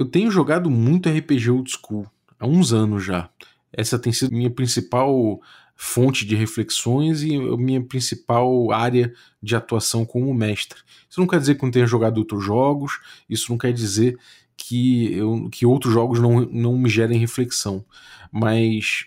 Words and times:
Eu 0.00 0.06
tenho 0.06 0.30
jogado 0.30 0.70
muito 0.70 1.10
RPG 1.10 1.50
old 1.50 1.70
school 1.70 2.06
há 2.38 2.46
uns 2.46 2.72
anos 2.72 3.04
já. 3.04 3.28
Essa 3.70 3.98
tem 3.98 4.10
sido 4.10 4.34
minha 4.34 4.48
principal 4.48 5.38
fonte 5.76 6.24
de 6.24 6.34
reflexões 6.34 7.22
e 7.22 7.38
minha 7.58 7.82
principal 7.84 8.72
área 8.72 9.12
de 9.42 9.54
atuação 9.54 10.06
como 10.06 10.32
mestre. 10.32 10.80
Isso 11.06 11.20
não 11.20 11.26
quer 11.26 11.38
dizer 11.38 11.54
que 11.54 11.60
eu 11.60 11.66
não 11.66 11.70
tenha 11.70 11.86
jogado 11.86 12.16
outros 12.16 12.42
jogos, 12.42 12.98
isso 13.28 13.52
não 13.52 13.58
quer 13.58 13.74
dizer 13.74 14.18
que, 14.56 15.12
eu, 15.12 15.50
que 15.52 15.66
outros 15.66 15.92
jogos 15.92 16.18
não, 16.18 16.46
não 16.46 16.78
me 16.78 16.88
gerem 16.88 17.18
reflexão. 17.18 17.84
Mas 18.32 19.04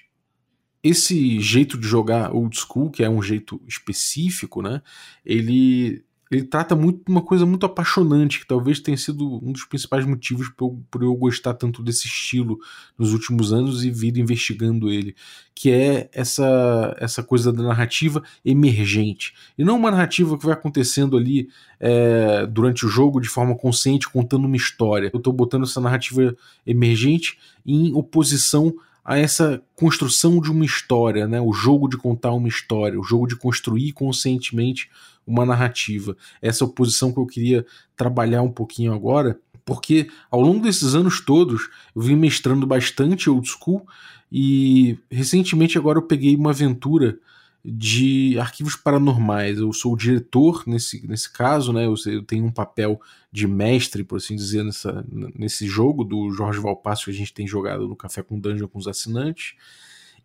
esse 0.84 1.39
jeito 1.39 1.75
de 1.75 1.88
jogar 1.88 2.32
old 2.36 2.55
school, 2.55 2.91
que 2.91 3.04
é 3.04 3.10
um 3.10 3.23
jeito 3.23 3.60
específico, 3.68 4.62
né? 4.62 4.80
Ele 5.25 6.05
ele 6.34 6.43
trata 6.43 6.75
muito 6.75 7.04
uma 7.07 7.21
coisa 7.21 7.45
muito 7.45 7.66
apaixonante, 7.66 8.39
que 8.39 8.47
talvez 8.47 8.79
tenha 8.79 8.97
sido 8.97 9.39
um 9.43 9.52
dos 9.52 9.66
principais 9.66 10.05
motivos 10.05 10.49
por 10.49 10.66
eu, 10.66 10.84
por 10.89 11.04
eu 11.04 11.16
gostar 11.16 11.54
tanto 11.54 11.84
desse 11.84 12.07
estilo 12.07 12.59
nos 12.98 13.13
últimos 13.13 13.53
anos 13.53 13.84
e 13.84 13.91
vir 13.91 14.17
investigando 14.17 14.89
ele, 14.89 15.16
que 15.53 15.72
é 15.72 16.09
essa, 16.11 16.95
essa 16.99 17.23
coisa 17.23 17.53
da 17.53 17.63
narrativa 17.63 18.23
emergente. 18.44 19.34
E 19.58 19.63
não 19.63 19.77
uma 19.77 19.91
narrativa 19.91 20.38
que 20.38 20.45
vai 20.45 20.53
acontecendo 20.53 21.16
ali 21.16 21.49
é, 21.80 22.45
durante 22.47 22.86
o 22.86 22.89
jogo 22.89 23.20
de 23.20 23.30
forma 23.30 23.55
consciente, 23.55 24.09
contando 24.09 24.45
uma 24.45 24.58
história. 24.58 25.09
Eu 25.13 25.17
estou 25.17 25.34
botando 25.34 25.63
essa 25.63 25.80
narrativa 25.80 26.36
emergente 26.66 27.38
em 27.66 27.94
oposição 27.94 28.73
a 29.03 29.17
essa 29.17 29.62
construção 29.75 30.39
de 30.39 30.49
uma 30.49 30.63
história, 30.63 31.27
né? 31.27 31.41
o 31.41 31.52
jogo 31.52 31.89
de 31.89 31.98
contar 31.98 32.31
uma 32.31 32.48
história, 32.48 32.99
o 32.99 33.03
jogo 33.03 33.27
de 33.27 33.35
construir 33.35 33.91
conscientemente 33.91 34.89
uma 35.27 35.45
narrativa. 35.45 36.16
Essa 36.41 36.66
oposição 36.66 37.11
que 37.11 37.20
eu 37.20 37.25
queria 37.25 37.66
trabalhar 37.95 38.41
um 38.41 38.52
pouquinho 38.52 38.94
agora, 38.94 39.38
porque 39.66 40.09
ao 40.31 40.41
longo 40.41 40.61
desses 40.61 40.95
anos 40.95 41.21
todos 41.21 41.70
eu 41.95 42.02
vim 42.02 42.16
mestrando 42.16 42.66
bastante 42.66 43.30
old 43.30 43.47
school 43.47 43.85
e 44.31 44.97
recentemente 45.11 45.78
agora 45.78 46.00
eu 46.00 46.03
peguei 46.03 46.35
uma 46.35 46.52
aventura 46.52 47.19
de 47.64 48.38
arquivos 48.39 48.75
paranormais. 48.75 49.58
Eu 49.58 49.72
sou 49.72 49.94
o 49.94 49.97
diretor 49.97 50.64
nesse, 50.67 51.06
nesse 51.08 51.31
caso, 51.31 51.72
né? 51.72 51.86
Eu, 51.86 51.95
eu, 52.08 52.23
tenho 52.23 52.45
um 52.45 52.52
papel 52.52 53.00
de 53.31 53.47
mestre, 53.47 54.03
por 54.03 54.17
assim 54.17 54.36
dizer, 54.36 54.64
nessa, 54.64 55.06
nesse 55.36 55.66
jogo 55.66 56.03
do 56.03 56.31
Jorge 56.31 56.59
Valpasso 56.59 57.06
que 57.06 57.11
a 57.11 57.14
gente 57.14 57.34
tem 57.34 57.47
jogado 57.47 57.88
no 57.88 57.95
Café 57.95 58.22
com 58.22 58.39
Dungeon 58.39 58.67
com 58.67 58.80
os 58.80 58.88
assinantes. 58.88 59.56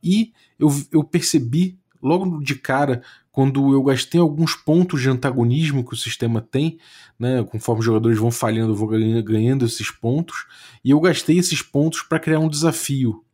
E 0.02 0.32
eu, 0.58 0.68
eu 0.90 1.04
percebi 1.04 1.78
logo 2.02 2.40
de 2.42 2.54
cara 2.54 3.02
quando 3.30 3.72
eu 3.72 3.82
gastei 3.84 4.20
alguns 4.20 4.56
pontos 4.56 5.00
de 5.00 5.08
antagonismo 5.08 5.84
que 5.86 5.94
o 5.94 5.96
sistema 5.96 6.40
tem, 6.40 6.78
né, 7.16 7.44
conforme 7.44 7.80
os 7.80 7.86
jogadores 7.86 8.18
vão 8.18 8.32
falhando, 8.32 8.72
eu 8.72 8.76
vou 8.76 8.88
ganhando 8.88 9.64
esses 9.64 9.92
pontos, 9.92 10.46
e 10.84 10.90
eu 10.90 10.98
gastei 10.98 11.38
esses 11.38 11.62
pontos 11.62 12.02
para 12.02 12.18
criar 12.18 12.40
um 12.40 12.48
desafio. 12.48 13.24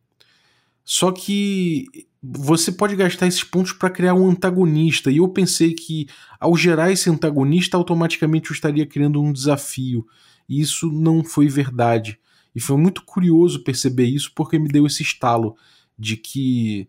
Só 0.83 1.11
que 1.11 1.87
você 2.33 2.71
pode 2.71 2.95
gastar 2.95 3.27
esses 3.27 3.43
pontos 3.43 3.73
para 3.73 3.89
criar 3.89 4.13
um 4.13 4.29
antagonista, 4.29 5.11
e 5.11 5.17
eu 5.17 5.27
pensei 5.27 5.73
que 5.73 6.07
ao 6.39 6.55
gerar 6.55 6.91
esse 6.91 7.09
antagonista, 7.09 7.77
automaticamente 7.77 8.49
eu 8.49 8.53
estaria 8.53 8.85
criando 8.85 9.21
um 9.21 9.31
desafio, 9.31 10.05
e 10.47 10.61
isso 10.61 10.91
não 10.91 11.23
foi 11.23 11.47
verdade. 11.47 12.19
E 12.55 12.59
foi 12.59 12.77
muito 12.77 13.03
curioso 13.03 13.63
perceber 13.63 14.05
isso 14.05 14.31
porque 14.33 14.57
me 14.57 14.69
deu 14.69 14.87
esse 14.87 15.03
estalo 15.03 15.55
de 15.99 16.15
que 16.15 16.87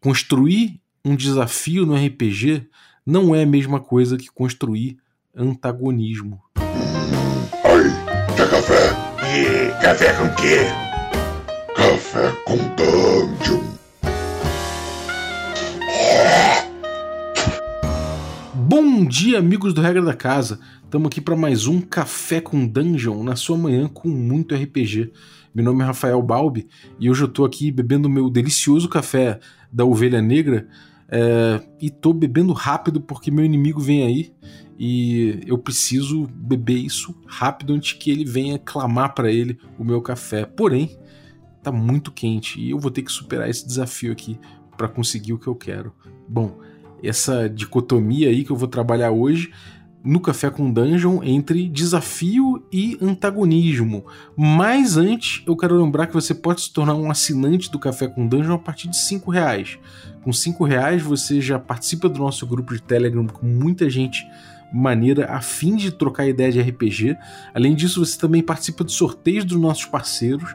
construir 0.00 0.80
um 1.04 1.16
desafio 1.16 1.84
no 1.84 1.96
RPG 1.96 2.68
não 3.04 3.34
é 3.34 3.42
a 3.42 3.46
mesma 3.46 3.80
coisa 3.80 4.16
que 4.16 4.28
construir 4.28 4.98
antagonismo. 5.34 6.40
Ai, 6.56 8.36
quer 8.36 8.50
café? 8.50 9.08
E 9.24 9.82
café 9.82 10.12
com 10.14 10.34
quê? 10.36 10.58
Café 11.74 12.32
com 12.44 12.56
Dungeon. 12.76 13.77
Bom 18.98 19.06
dia, 19.06 19.38
amigos 19.38 19.72
do 19.72 19.80
Regra 19.80 20.02
da 20.02 20.12
Casa. 20.12 20.58
Estamos 20.82 21.06
aqui 21.06 21.20
para 21.20 21.36
mais 21.36 21.68
um 21.68 21.80
Café 21.80 22.40
com 22.40 22.66
Dungeon 22.66 23.22
na 23.22 23.36
sua 23.36 23.56
manhã 23.56 23.86
com 23.86 24.08
muito 24.08 24.56
RPG. 24.56 25.12
Meu 25.54 25.64
nome 25.64 25.84
é 25.84 25.86
Rafael 25.86 26.20
Balbi 26.20 26.66
e 26.98 27.08
hoje 27.08 27.22
eu 27.22 27.28
estou 27.28 27.46
aqui 27.46 27.70
bebendo 27.70 28.10
meu 28.10 28.28
delicioso 28.28 28.88
café 28.88 29.38
da 29.72 29.84
Ovelha 29.84 30.20
Negra 30.20 30.66
é, 31.08 31.62
e 31.80 31.90
tô 31.90 32.12
bebendo 32.12 32.52
rápido 32.52 33.00
porque 33.00 33.30
meu 33.30 33.44
inimigo 33.44 33.80
vem 33.80 34.02
aí 34.02 34.32
e 34.76 35.42
eu 35.46 35.56
preciso 35.58 36.26
beber 36.34 36.78
isso 36.78 37.14
rápido 37.24 37.74
antes 37.74 37.92
que 37.92 38.10
ele 38.10 38.24
venha 38.24 38.58
clamar 38.58 39.14
para 39.14 39.30
ele 39.30 39.60
o 39.78 39.84
meu 39.84 40.02
café. 40.02 40.44
Porém, 40.44 40.98
tá 41.62 41.70
muito 41.70 42.10
quente 42.10 42.60
e 42.60 42.70
eu 42.70 42.80
vou 42.80 42.90
ter 42.90 43.02
que 43.02 43.12
superar 43.12 43.48
esse 43.48 43.64
desafio 43.64 44.10
aqui 44.10 44.36
para 44.76 44.88
conseguir 44.88 45.34
o 45.34 45.38
que 45.38 45.46
eu 45.46 45.54
quero. 45.54 45.92
Bom, 46.28 46.58
essa 47.02 47.48
dicotomia 47.48 48.28
aí 48.28 48.44
que 48.44 48.50
eu 48.50 48.56
vou 48.56 48.68
trabalhar 48.68 49.10
hoje 49.10 49.50
no 50.04 50.20
Café 50.20 50.48
com 50.48 50.72
Dungeon 50.72 51.22
entre 51.22 51.68
desafio 51.68 52.64
e 52.72 52.96
antagonismo. 53.00 54.06
Mas 54.36 54.96
antes, 54.96 55.42
eu 55.46 55.56
quero 55.56 55.76
lembrar 55.76 56.06
que 56.06 56.14
você 56.14 56.34
pode 56.34 56.62
se 56.62 56.72
tornar 56.72 56.94
um 56.94 57.10
assinante 57.10 57.70
do 57.70 57.78
Café 57.78 58.06
com 58.06 58.26
Dungeon 58.26 58.54
a 58.54 58.58
partir 58.58 58.88
de 58.88 58.96
cinco 58.96 59.30
reais. 59.30 59.78
Com 60.22 60.32
cinco 60.32 60.64
reais 60.64 61.02
você 61.02 61.40
já 61.40 61.58
participa 61.58 62.08
do 62.08 62.18
nosso 62.18 62.46
grupo 62.46 62.74
de 62.74 62.82
Telegram 62.82 63.26
com 63.26 63.46
muita 63.46 63.90
gente 63.90 64.26
maneira 64.72 65.26
a 65.26 65.40
fim 65.40 65.76
de 65.76 65.90
trocar 65.90 66.26
ideia 66.26 66.52
de 66.52 66.60
RPG. 66.60 67.16
Além 67.54 67.74
disso, 67.74 68.04
você 68.04 68.18
também 68.18 68.42
participa 68.42 68.84
de 68.84 68.92
sorteios 68.92 69.44
dos 69.44 69.58
nossos 69.58 69.86
parceiros 69.86 70.54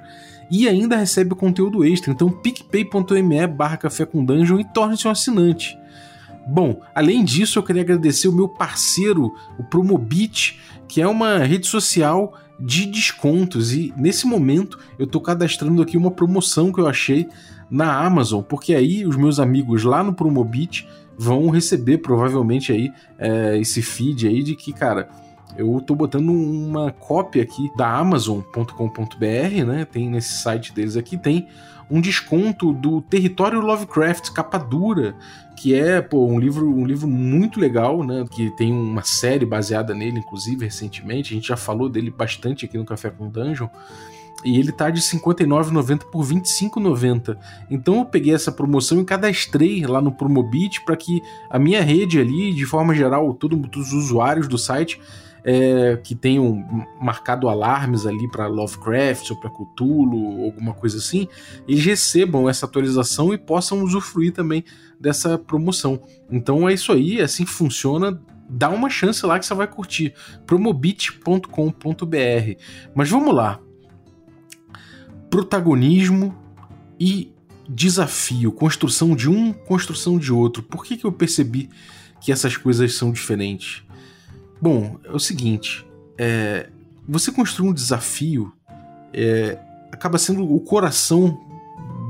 e 0.51 0.67
ainda 0.67 0.95
recebe 0.95 1.35
conteúdo 1.35 1.83
extra. 1.83 2.11
Então, 2.11 2.29
picpay.me 2.29 3.47
barra 3.47 3.77
café 3.77 4.05
com 4.05 4.23
dungeon 4.23 4.59
e 4.59 4.73
torne-se 4.73 5.07
um 5.07 5.11
assinante. 5.11 5.77
Bom, 6.47 6.81
além 6.93 7.23
disso, 7.23 7.59
eu 7.59 7.63
queria 7.63 7.81
agradecer 7.81 8.27
o 8.27 8.33
meu 8.33 8.49
parceiro, 8.49 9.33
o 9.57 9.63
Promobit, 9.63 10.59
que 10.87 11.01
é 11.01 11.07
uma 11.07 11.39
rede 11.39 11.67
social 11.67 12.33
de 12.59 12.85
descontos. 12.85 13.73
E 13.73 13.93
nesse 13.95 14.27
momento 14.27 14.77
eu 14.99 15.05
estou 15.05 15.21
cadastrando 15.21 15.81
aqui 15.81 15.97
uma 15.97 16.11
promoção 16.11 16.71
que 16.71 16.79
eu 16.79 16.87
achei 16.87 17.27
na 17.69 18.05
Amazon, 18.05 18.41
porque 18.41 18.75
aí 18.75 19.05
os 19.05 19.15
meus 19.15 19.39
amigos 19.39 19.83
lá 19.83 20.03
no 20.03 20.13
Promobit 20.13 20.87
vão 21.17 21.49
receber 21.49 21.99
provavelmente 21.99 22.71
aí 22.71 22.91
é, 23.17 23.57
esse 23.57 23.81
feed 23.81 24.27
aí 24.27 24.43
de 24.43 24.55
que, 24.55 24.73
cara, 24.73 25.09
eu 25.55 25.79
tô 25.81 25.95
botando 25.95 26.29
uma 26.29 26.91
cópia 26.91 27.43
aqui 27.43 27.71
da 27.77 27.87
Amazon.com.br, 27.95 29.65
né? 29.65 29.85
Tem 29.85 30.09
nesse 30.09 30.41
site 30.41 30.73
deles 30.73 30.97
aqui, 30.97 31.17
tem 31.17 31.47
um 31.89 32.01
desconto 32.01 32.73
do 32.73 33.01
Território 33.01 33.59
Lovecraft 33.59 34.31
capa 34.31 34.57
dura, 34.57 35.15
que 35.55 35.73
é 35.73 36.01
pô, 36.01 36.25
um 36.25 36.39
livro 36.39 36.67
um 36.67 36.85
livro 36.85 37.07
muito 37.07 37.59
legal, 37.59 38.03
né? 38.03 38.25
Que 38.29 38.49
tem 38.51 38.71
uma 38.71 39.03
série 39.03 39.45
baseada 39.45 39.93
nele, 39.93 40.19
inclusive 40.19 40.65
recentemente. 40.65 41.33
A 41.33 41.35
gente 41.35 41.47
já 41.47 41.57
falou 41.57 41.89
dele 41.89 42.11
bastante 42.11 42.65
aqui 42.65 42.77
no 42.77 42.85
Café 42.85 43.09
com 43.09 43.29
Dungeon. 43.29 43.67
E 44.43 44.59
ele 44.59 44.71
tá 44.71 44.89
de 44.89 44.99
R$ 44.99 45.19
59,90 45.19 45.99
por 46.11 46.25
R$ 46.25 46.35
25,90. 46.35 47.37
Então 47.69 47.99
eu 47.99 48.05
peguei 48.05 48.33
essa 48.33 48.51
promoção 48.51 48.99
e 48.99 49.05
cadastrei 49.05 49.85
lá 49.85 50.01
no 50.01 50.11
Promobit 50.11 50.81
para 50.83 50.97
que 50.97 51.21
a 51.49 51.57
minha 51.57 51.81
rede 51.81 52.19
ali, 52.19 52.53
de 52.53 52.65
forma 52.65 52.93
geral, 52.93 53.33
todo, 53.33 53.57
todos 53.69 53.93
os 53.93 54.05
usuários 54.05 54.47
do 54.47 54.57
site 54.57 54.99
é, 55.43 55.99
que 56.01 56.15
tenham 56.15 56.87
marcado 57.01 57.49
alarmes 57.49 58.05
ali 58.05 58.29
para 58.29 58.47
Lovecraft 58.47 59.31
ou 59.31 59.39
para 59.39 59.49
Cthulhu, 59.49 60.45
alguma 60.45 60.73
coisa 60.73 60.97
assim, 60.97 61.27
eles 61.67 61.83
recebam 61.83 62.49
essa 62.49 62.65
atualização 62.65 63.33
e 63.33 63.37
possam 63.37 63.83
usufruir 63.83 64.31
também 64.31 64.63
dessa 64.99 65.37
promoção. 65.37 66.01
Então 66.31 66.67
é 66.67 66.73
isso 66.73 66.91
aí, 66.91 67.19
é 67.19 67.23
assim 67.23 67.45
funciona. 67.45 68.19
Dá 68.49 68.69
uma 68.69 68.89
chance 68.89 69.25
lá 69.25 69.39
que 69.39 69.45
você 69.45 69.53
vai 69.53 69.67
curtir. 69.67 70.13
promobit.com.br. 70.45 71.47
Mas 72.93 73.09
vamos 73.09 73.33
lá. 73.33 73.59
Protagonismo 75.29 76.37
e 76.99 77.33
desafio, 77.67 78.51
construção 78.51 79.15
de 79.15 79.29
um, 79.29 79.51
construção 79.51 80.17
de 80.17 80.31
outro. 80.31 80.61
Por 80.61 80.85
que, 80.85 80.97
que 80.97 81.05
eu 81.05 81.11
percebi 81.11 81.69
que 82.21 82.31
essas 82.31 82.55
coisas 82.55 82.95
são 82.95 83.11
diferentes? 83.11 83.83
Bom, 84.63 84.97
é 85.03 85.11
o 85.11 85.19
seguinte: 85.19 85.85
é, 86.17 86.69
você 87.05 87.33
construir 87.33 87.67
um 87.67 87.73
desafio 87.73 88.53
é, 89.13 89.59
acaba 89.91 90.17
sendo 90.17 90.41
o 90.55 90.57
coração, 90.61 91.37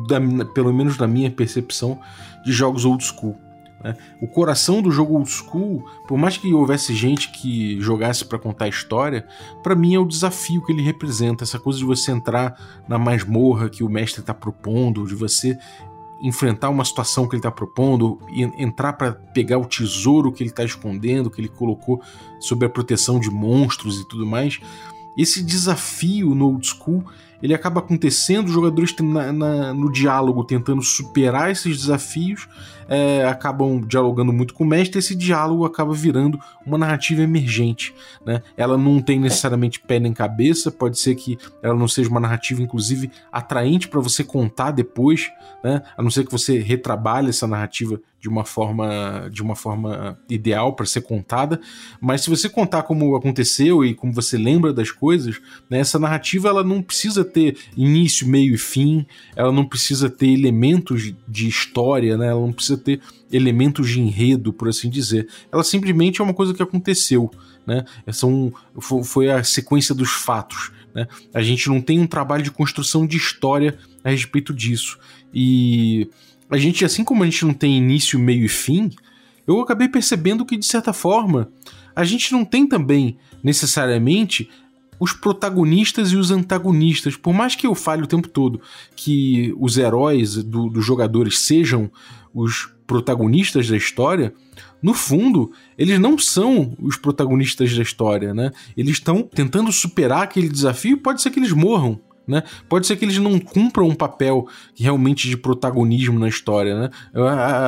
da, 0.07 0.19
pelo 0.53 0.71
menos 0.71 0.95
na 0.99 1.07
minha 1.07 1.31
percepção, 1.31 1.99
de 2.45 2.51
jogos 2.51 2.85
old 2.85 3.03
school. 3.03 3.35
Né? 3.83 3.97
O 4.21 4.27
coração 4.27 4.83
do 4.83 4.91
jogo 4.91 5.15
old 5.15 5.31
school, 5.31 5.83
por 6.07 6.15
mais 6.15 6.37
que 6.37 6.53
houvesse 6.53 6.93
gente 6.93 7.31
que 7.31 7.81
jogasse 7.81 8.23
para 8.23 8.37
contar 8.37 8.65
a 8.65 8.69
história, 8.69 9.25
para 9.63 9.73
mim 9.73 9.95
é 9.95 9.99
o 9.99 10.05
desafio 10.05 10.63
que 10.63 10.71
ele 10.71 10.83
representa, 10.83 11.43
essa 11.43 11.57
coisa 11.57 11.79
de 11.79 11.85
você 11.85 12.11
entrar 12.11 12.83
na 12.87 12.99
masmorra 12.99 13.67
que 13.67 13.83
o 13.83 13.89
mestre 13.89 14.21
está 14.21 14.31
propondo, 14.31 15.07
de 15.07 15.15
você 15.15 15.57
enfrentar 16.23 16.69
uma 16.69 16.85
situação 16.85 17.27
que 17.27 17.35
ele 17.35 17.41
está 17.41 17.51
propondo, 17.51 18.17
entrar 18.57 18.93
para 18.93 19.11
pegar 19.11 19.57
o 19.57 19.65
tesouro 19.65 20.31
que 20.31 20.41
ele 20.41 20.49
está 20.49 20.63
escondendo, 20.63 21.29
que 21.29 21.41
ele 21.41 21.49
colocou 21.49 22.01
sob 22.39 22.65
a 22.65 22.69
proteção 22.69 23.19
de 23.19 23.29
monstros 23.29 23.99
e 23.99 24.07
tudo 24.07 24.25
mais. 24.25 24.59
esse 25.17 25.43
desafio 25.43 26.33
no 26.33 26.47
old 26.47 26.65
school 26.65 27.03
ele 27.43 27.53
acaba 27.53 27.81
acontecendo, 27.81 28.47
os 28.47 28.53
jogadores 28.53 28.95
na, 29.01 29.33
na, 29.33 29.73
no 29.73 29.91
diálogo 29.91 30.45
tentando 30.45 30.81
superar 30.81 31.51
esses 31.51 31.77
desafios, 31.77 32.47
é, 32.87 33.25
acabam 33.25 33.81
dialogando 33.81 34.31
muito 34.31 34.53
com 34.53 34.63
o 34.63 34.67
mestre, 34.67 34.99
esse 34.99 35.13
diálogo 35.13 35.65
acaba 35.65 35.93
virando 35.93 36.39
uma 36.65 36.77
narrativa 36.77 37.21
emergente. 37.21 37.93
Né? 38.25 38.41
Ela 38.55 38.77
não 38.77 39.01
tem 39.01 39.19
necessariamente 39.19 39.81
pé 39.81 39.99
nem 39.99 40.13
cabeça, 40.13 40.71
pode 40.71 40.97
ser 40.97 41.15
que 41.15 41.37
ela 41.61 41.75
não 41.75 41.87
seja 41.87 42.09
uma 42.09 42.19
narrativa, 42.19 42.61
inclusive, 42.61 43.11
atraente 43.29 43.89
para 43.89 43.99
você 43.99 44.23
contar 44.23 44.71
depois, 44.71 45.29
né? 45.61 45.81
a 45.97 46.01
não 46.01 46.09
ser 46.09 46.25
que 46.25 46.31
você 46.31 46.59
retrabalhe 46.59 47.29
essa 47.29 47.45
narrativa 47.45 47.99
de 48.23 48.29
uma 48.29 48.45
forma 48.45 49.27
de 49.29 49.41
uma 49.41 49.53
forma 49.53 50.17
ideal 50.29 50.73
para 50.73 50.85
ser 50.85 51.01
contada, 51.01 51.59
mas 51.99 52.21
se 52.21 52.29
você 52.29 52.47
contar 52.47 52.83
como 52.83 53.17
aconteceu 53.17 53.83
e 53.83 53.93
como 53.93 54.13
você 54.13 54.37
lembra 54.37 54.71
das 54.71 54.89
coisas, 54.89 55.41
né, 55.69 55.79
essa 55.79 55.99
narrativa 55.99 56.47
ela 56.47 56.63
não 56.63 56.81
precisa 56.81 57.25
ter 57.33 57.57
início, 57.75 58.27
meio 58.27 58.53
e 58.53 58.57
fim, 58.57 59.05
ela 59.35 59.51
não 59.51 59.65
precisa 59.65 60.09
ter 60.09 60.27
elementos 60.27 61.13
de 61.27 61.47
história, 61.47 62.17
né, 62.17 62.27
ela 62.27 62.39
não 62.39 62.53
precisa 62.53 62.77
ter 62.77 63.01
elementos 63.31 63.89
de 63.89 63.99
enredo, 63.99 64.53
por 64.53 64.69
assim 64.69 64.89
dizer. 64.89 65.27
Ela 65.51 65.63
simplesmente 65.63 66.21
é 66.21 66.23
uma 66.23 66.33
coisa 66.33 66.53
que 66.53 66.61
aconteceu, 66.61 67.31
né? 67.65 67.83
São, 68.11 68.53
foi 69.03 69.31
a 69.31 69.43
sequência 69.43 69.95
dos 69.95 70.11
fatos. 70.11 70.71
Né? 70.93 71.07
A 71.33 71.41
gente 71.41 71.67
não 71.67 71.81
tem 71.81 71.99
um 71.99 72.07
trabalho 72.07 72.43
de 72.43 72.51
construção 72.51 73.07
de 73.07 73.17
história 73.17 73.77
a 74.03 74.09
respeito 74.09 74.53
disso. 74.53 74.99
E 75.33 76.07
a 76.49 76.57
gente, 76.57 76.85
assim 76.85 77.03
como 77.03 77.23
a 77.23 77.25
gente 77.25 77.45
não 77.45 77.53
tem 77.53 77.77
início, 77.77 78.19
meio 78.19 78.45
e 78.45 78.49
fim, 78.49 78.91
eu 79.47 79.59
acabei 79.59 79.87
percebendo 79.87 80.45
que, 80.45 80.57
de 80.57 80.65
certa 80.65 80.93
forma, 80.93 81.51
a 81.95 82.03
gente 82.03 82.31
não 82.31 82.45
tem 82.45 82.67
também 82.67 83.17
necessariamente 83.43 84.49
os 85.03 85.11
protagonistas 85.11 86.13
e 86.13 86.15
os 86.15 86.31
antagonistas. 86.31 87.17
Por 87.17 87.33
mais 87.33 87.55
que 87.55 87.67
eu 87.67 87.75
fale 87.75 88.03
o 88.03 88.07
tempo 88.07 88.29
todo 88.29 88.61
que 88.95 89.53
os 89.59 89.77
heróis 89.77 90.41
do, 90.41 90.69
dos 90.69 90.85
jogadores 90.85 91.39
sejam 91.39 91.91
os 92.33 92.71
protagonistas 92.87 93.67
da 93.67 93.75
história, 93.75 94.33
no 94.81 94.93
fundo, 94.93 95.51
eles 95.77 95.99
não 95.99 96.17
são 96.17 96.73
os 96.79 96.95
protagonistas 96.95 97.75
da 97.75 97.81
história, 97.81 98.33
né? 98.33 98.51
Eles 98.77 98.93
estão 98.93 99.23
tentando 99.23 99.73
superar 99.73 100.23
aquele 100.23 100.47
desafio 100.47 100.97
pode 100.97 101.21
ser 101.21 101.31
que 101.31 101.39
eles 101.39 101.51
morram. 101.51 101.99
Né? 102.27 102.43
Pode 102.69 102.87
ser 102.87 102.95
que 102.95 103.03
eles 103.03 103.17
não 103.17 103.37
cumpram 103.39 103.87
um 103.87 103.95
papel 103.95 104.47
realmente 104.75 105.27
de 105.27 105.35
protagonismo 105.35 106.17
na 106.17 106.27
história. 106.27 106.79
Né? 106.79 106.89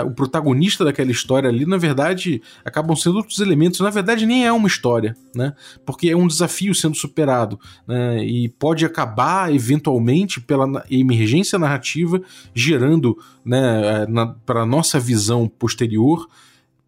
O 0.06 0.12
protagonista 0.12 0.86
daquela 0.86 1.12
história 1.12 1.50
ali, 1.50 1.66
na 1.66 1.78
verdade, 1.78 2.42
acabam 2.64 2.96
sendo 2.96 3.18
outros 3.18 3.40
elementos. 3.40 3.80
Na 3.82 3.90
verdade, 3.90 4.26
nem 4.26 4.46
é 4.46 4.52
uma 4.52 4.68
história, 4.68 5.16
né? 5.36 5.54
porque 5.86 6.10
é 6.10 6.16
um 6.16 6.28
desafio 6.28 6.74
sendo 6.74 6.96
superado. 6.96 7.60
Né? 7.88 8.24
E 8.26 8.50
pode 8.50 8.86
acabar, 8.86 9.54
eventualmente, 9.54 10.40
pela 10.40 10.84
emergência 10.90 11.60
narrativa, 11.60 12.22
gerando 12.54 13.18
né, 13.44 14.06
para 14.46 14.62
a 14.62 14.66
nossa 14.66 15.00
visão 15.00 15.48
posterior 15.48 16.28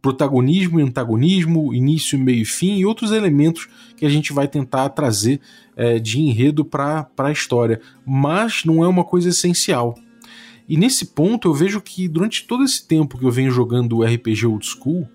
protagonismo 0.02 0.80
e 0.80 0.84
antagonismo, 0.84 1.74
início, 1.74 2.18
meio 2.18 2.42
e 2.42 2.46
fim 2.46 2.78
e 2.78 2.86
outros 2.86 3.12
elementos 3.12 3.68
que 3.96 4.06
a 4.06 4.10
gente 4.10 4.32
vai 4.32 4.48
tentar 4.48 4.90
trazer 4.90 5.42
é, 5.76 6.00
de 6.00 6.20
enredo 6.20 6.64
para 6.64 7.08
a 7.18 7.32
história, 7.32 7.82
mas 8.06 8.64
não 8.64 8.84
é 8.84 8.88
uma 8.88 9.04
coisa 9.04 9.30
essencial. 9.30 9.96
E 10.68 10.78
nesse 10.78 11.08
ponto 11.08 11.48
eu 11.48 11.54
vejo 11.54 11.82
que 11.82 12.08
durante 12.08 12.46
todo 12.46 12.64
esse 12.64 12.86
tempo 12.86 13.18
que 13.18 13.26
eu 13.26 13.32
venho 13.32 13.52
jogando 13.52 14.04
RPG 14.04 14.46
Old 14.46 14.66
School, 14.66 15.08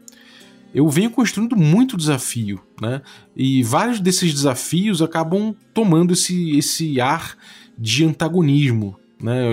eu 0.74 0.88
venho 0.88 1.10
construindo 1.10 1.54
muito 1.54 1.96
desafio, 1.96 2.62
né? 2.80 3.02
E 3.36 3.62
vários 3.62 4.00
desses 4.00 4.32
desafios 4.32 5.02
acabam 5.02 5.54
tomando 5.74 6.14
esse, 6.14 6.56
esse 6.56 6.98
ar 6.98 7.36
de 7.78 8.04
antagonismo, 8.04 8.96
né? 9.22 9.48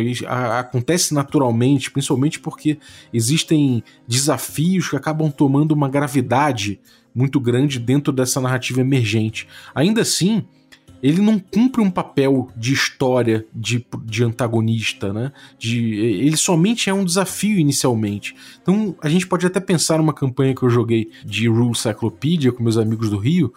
Acontece 0.57 1.13
naturalmente, 1.13 1.92
principalmente 1.92 2.39
porque 2.39 2.77
existem 3.13 3.83
desafios 4.07 4.89
que 4.89 4.95
acabam 4.95 5.31
tomando 5.31 5.71
uma 5.71 5.89
gravidade 5.89 6.80
muito 7.13 7.39
grande 7.39 7.80
dentro 7.80 8.13
dessa 8.13 8.39
narrativa 8.39 8.81
emergente. 8.81 9.48
Ainda 9.74 10.01
assim, 10.01 10.45
ele 11.01 11.21
não 11.21 11.39
cumpre 11.39 11.81
um 11.81 11.89
papel 11.89 12.50
de 12.56 12.74
história 12.74 13.45
de, 13.54 13.86
de 14.06 14.24
antagonista, 14.24 15.13
né? 15.13 15.31
De, 15.57 15.95
ele 15.95 16.38
somente 16.38 16.89
é 16.89 16.94
um 16.94 17.06
desafio 17.06 17.57
inicialmente. 17.57 18.36
Então 18.62 18.95
a 19.01 19.10
gente 19.10 19.25
pode 19.25 19.45
até 19.45 19.60
pensar 19.60 19.98
numa 19.98 20.13
campanha 20.13 20.54
que 20.54 20.63
eu 20.63 20.69
joguei 20.69 21.10
de 21.25 21.48
Rule 21.48 21.75
Cyclopedia 21.75 22.51
com 22.51 22.63
meus 22.63 22.77
amigos 22.77 23.10
do 23.10 23.18
Rio, 23.18 23.54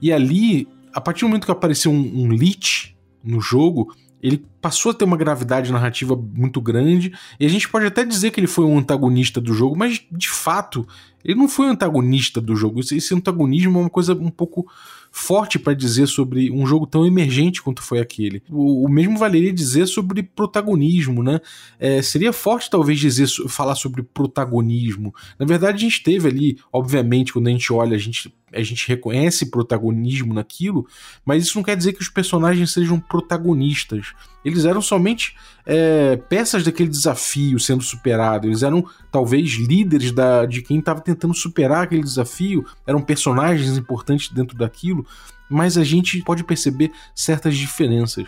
e 0.00 0.12
ali, 0.12 0.68
a 0.92 1.00
partir 1.00 1.22
do 1.22 1.28
momento 1.28 1.46
que 1.46 1.52
apareceu 1.52 1.90
um, 1.90 2.24
um 2.24 2.32
Lich 2.32 2.94
no 3.22 3.40
jogo, 3.40 3.94
ele 4.24 4.42
passou 4.58 4.90
a 4.90 4.94
ter 4.94 5.04
uma 5.04 5.18
gravidade 5.18 5.70
narrativa 5.70 6.16
muito 6.16 6.58
grande, 6.58 7.12
e 7.38 7.44
a 7.44 7.48
gente 7.48 7.68
pode 7.68 7.84
até 7.84 8.06
dizer 8.06 8.30
que 8.30 8.40
ele 8.40 8.46
foi 8.46 8.64
um 8.64 8.78
antagonista 8.78 9.38
do 9.38 9.52
jogo, 9.52 9.76
mas 9.76 10.00
de 10.10 10.30
fato, 10.30 10.88
ele 11.22 11.38
não 11.38 11.46
foi 11.46 11.66
um 11.66 11.72
antagonista 11.72 12.40
do 12.40 12.56
jogo. 12.56 12.80
Esse 12.80 13.14
antagonismo 13.14 13.78
é 13.78 13.82
uma 13.82 13.90
coisa 13.90 14.14
um 14.14 14.30
pouco 14.30 14.66
forte 15.12 15.58
para 15.58 15.74
dizer 15.74 16.06
sobre 16.06 16.50
um 16.50 16.66
jogo 16.66 16.86
tão 16.86 17.06
emergente 17.06 17.62
quanto 17.62 17.82
foi 17.82 18.00
aquele. 18.00 18.42
O, 18.50 18.86
o 18.86 18.88
mesmo 18.88 19.18
valeria 19.18 19.52
dizer 19.52 19.86
sobre 19.86 20.22
protagonismo, 20.22 21.22
né? 21.22 21.38
É, 21.78 22.00
seria 22.00 22.32
forte 22.32 22.70
talvez 22.70 22.98
dizer 22.98 23.28
falar 23.46 23.74
sobre 23.74 24.02
protagonismo. 24.02 25.14
Na 25.38 25.44
verdade, 25.44 25.76
a 25.76 25.88
gente 25.88 26.02
teve 26.02 26.28
ali, 26.28 26.58
obviamente, 26.72 27.32
quando 27.32 27.48
a 27.48 27.50
gente 27.50 27.70
olha, 27.72 27.94
a 27.94 28.00
gente 28.00 28.34
a 28.54 28.62
gente 28.62 28.86
reconhece 28.88 29.50
protagonismo 29.50 30.32
naquilo, 30.32 30.86
mas 31.24 31.44
isso 31.44 31.58
não 31.58 31.64
quer 31.64 31.76
dizer 31.76 31.92
que 31.92 32.02
os 32.02 32.08
personagens 32.08 32.72
sejam 32.72 32.98
protagonistas. 33.00 34.12
Eles 34.44 34.64
eram 34.64 34.82
somente 34.82 35.36
é, 35.66 36.16
peças 36.16 36.62
daquele 36.62 36.88
desafio 36.88 37.58
sendo 37.58 37.82
superado. 37.82 38.46
Eles 38.46 38.62
eram 38.62 38.84
talvez 39.10 39.52
líderes 39.52 40.12
da, 40.12 40.44
de 40.46 40.62
quem 40.62 40.78
estava 40.78 41.00
tentando 41.00 41.34
superar 41.34 41.84
aquele 41.84 42.02
desafio, 42.02 42.64
eram 42.86 43.00
personagens 43.00 43.76
importantes 43.76 44.30
dentro 44.30 44.56
daquilo, 44.56 45.06
mas 45.48 45.76
a 45.76 45.84
gente 45.84 46.22
pode 46.22 46.44
perceber 46.44 46.90
certas 47.14 47.56
diferenças, 47.56 48.26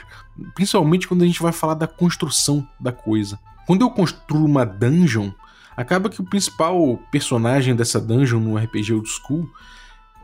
principalmente 0.54 1.08
quando 1.08 1.22
a 1.22 1.26
gente 1.26 1.42
vai 1.42 1.52
falar 1.52 1.74
da 1.74 1.86
construção 1.86 2.66
da 2.78 2.92
coisa. 2.92 3.38
Quando 3.66 3.82
eu 3.82 3.90
construo 3.90 4.44
uma 4.44 4.64
dungeon, 4.64 5.30
acaba 5.76 6.08
que 6.08 6.20
o 6.20 6.24
principal 6.24 6.98
personagem 7.10 7.74
dessa 7.74 8.00
dungeon 8.00 8.40
no 8.40 8.56
RPG 8.56 8.94
Old 8.94 9.08
School 9.08 9.48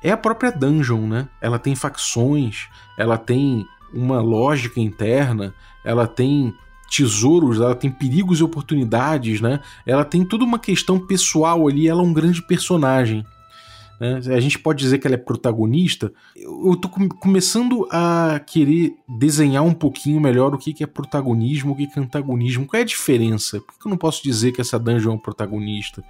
é 0.03 0.11
a 0.11 0.17
própria 0.17 0.51
dungeon, 0.51 1.07
né? 1.07 1.29
Ela 1.41 1.59
tem 1.59 1.75
facções, 1.75 2.69
ela 2.99 3.17
tem 3.17 3.67
uma 3.93 4.21
lógica 4.21 4.81
interna, 4.81 5.55
ela 5.85 6.07
tem 6.07 6.55
tesouros, 6.91 7.59
ela 7.59 7.75
tem 7.75 7.91
perigos 7.91 8.41
e 8.41 8.45
oportunidades, 8.45 9.41
né? 9.41 9.61
Ela 9.87 10.05
tem 10.05 10.25
toda 10.25 10.45
uma 10.45 10.59
questão 10.59 10.99
pessoal 10.99 11.67
ali, 11.67 11.89
ela 11.89 12.03
é 12.03 12.05
um 12.05 12.13
grande 12.13 12.43
personagem. 12.43 13.25
Né? 14.03 14.21
A 14.35 14.41
gente 14.41 14.59
pode 14.59 14.83
dizer 14.83 14.99
que 14.99 15.07
ela 15.07 15.15
é 15.15 15.19
protagonista. 15.19 16.13
Eu 16.35 16.75
tô 16.75 16.89
começando 16.89 17.87
a 17.89 18.41
querer 18.45 18.95
desenhar 19.09 19.63
um 19.63 19.73
pouquinho 19.73 20.21
melhor 20.21 20.53
o 20.53 20.59
que, 20.59 20.83
é 20.83 20.87
protagonismo, 20.87 21.73
o 21.73 21.77
que, 21.77 21.87
que 21.87 22.01
é 22.01 22.03
antagonismo. 22.03 22.67
Qual 22.67 22.79
é 22.79 22.83
a 22.83 22.87
diferença? 22.87 23.61
Por 23.61 23.79
que 23.79 23.87
eu 23.87 23.91
não 23.91 23.97
posso 23.97 24.21
dizer 24.23 24.51
que 24.51 24.61
essa 24.61 24.77
dungeon 24.77 25.13
é 25.13 25.15
um 25.15 25.19
protagonista? 25.19 26.03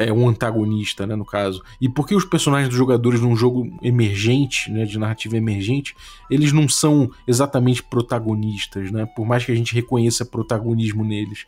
É, 0.00 0.10
um 0.10 0.26
antagonista, 0.26 1.06
né, 1.06 1.14
no 1.14 1.26
caso. 1.26 1.62
E 1.78 1.86
por 1.86 2.08
que 2.08 2.14
os 2.14 2.24
personagens 2.24 2.70
dos 2.70 2.78
jogadores 2.78 3.20
num 3.20 3.36
jogo 3.36 3.70
emergente, 3.82 4.70
né, 4.70 4.86
de 4.86 4.98
narrativa 4.98 5.36
emergente, 5.36 5.94
eles 6.30 6.52
não 6.52 6.66
são 6.66 7.10
exatamente 7.26 7.82
protagonistas, 7.82 8.90
né? 8.90 9.04
Por 9.14 9.26
mais 9.26 9.44
que 9.44 9.52
a 9.52 9.54
gente 9.54 9.74
reconheça 9.74 10.24
protagonismo 10.24 11.04
neles. 11.04 11.44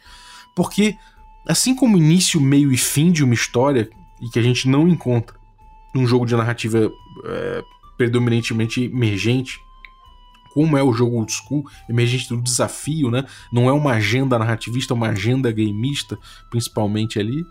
Porque 0.54 0.96
assim 1.48 1.74
como 1.74 1.96
início, 1.96 2.38
meio 2.42 2.70
e 2.70 2.76
fim 2.76 3.10
de 3.10 3.24
uma 3.24 3.32
história 3.32 3.88
e 4.20 4.28
que 4.28 4.38
a 4.38 4.42
gente 4.42 4.68
não 4.68 4.86
encontra 4.86 5.34
num 5.94 6.06
jogo 6.06 6.26
de 6.26 6.36
narrativa 6.36 6.92
é, 7.24 7.62
predominantemente 7.96 8.84
emergente, 8.84 9.58
como 10.52 10.76
é 10.76 10.82
o 10.82 10.92
jogo 10.92 11.16
old 11.16 11.32
school, 11.32 11.64
emergente 11.88 12.28
do 12.28 12.42
desafio, 12.42 13.10
né? 13.10 13.24
Não 13.50 13.66
é 13.66 13.72
uma 13.72 13.92
agenda 13.92 14.38
narrativista, 14.38 14.92
é 14.92 14.96
uma 14.96 15.08
agenda 15.08 15.50
gameista, 15.50 16.18
principalmente 16.50 17.18
ali. 17.18 17.46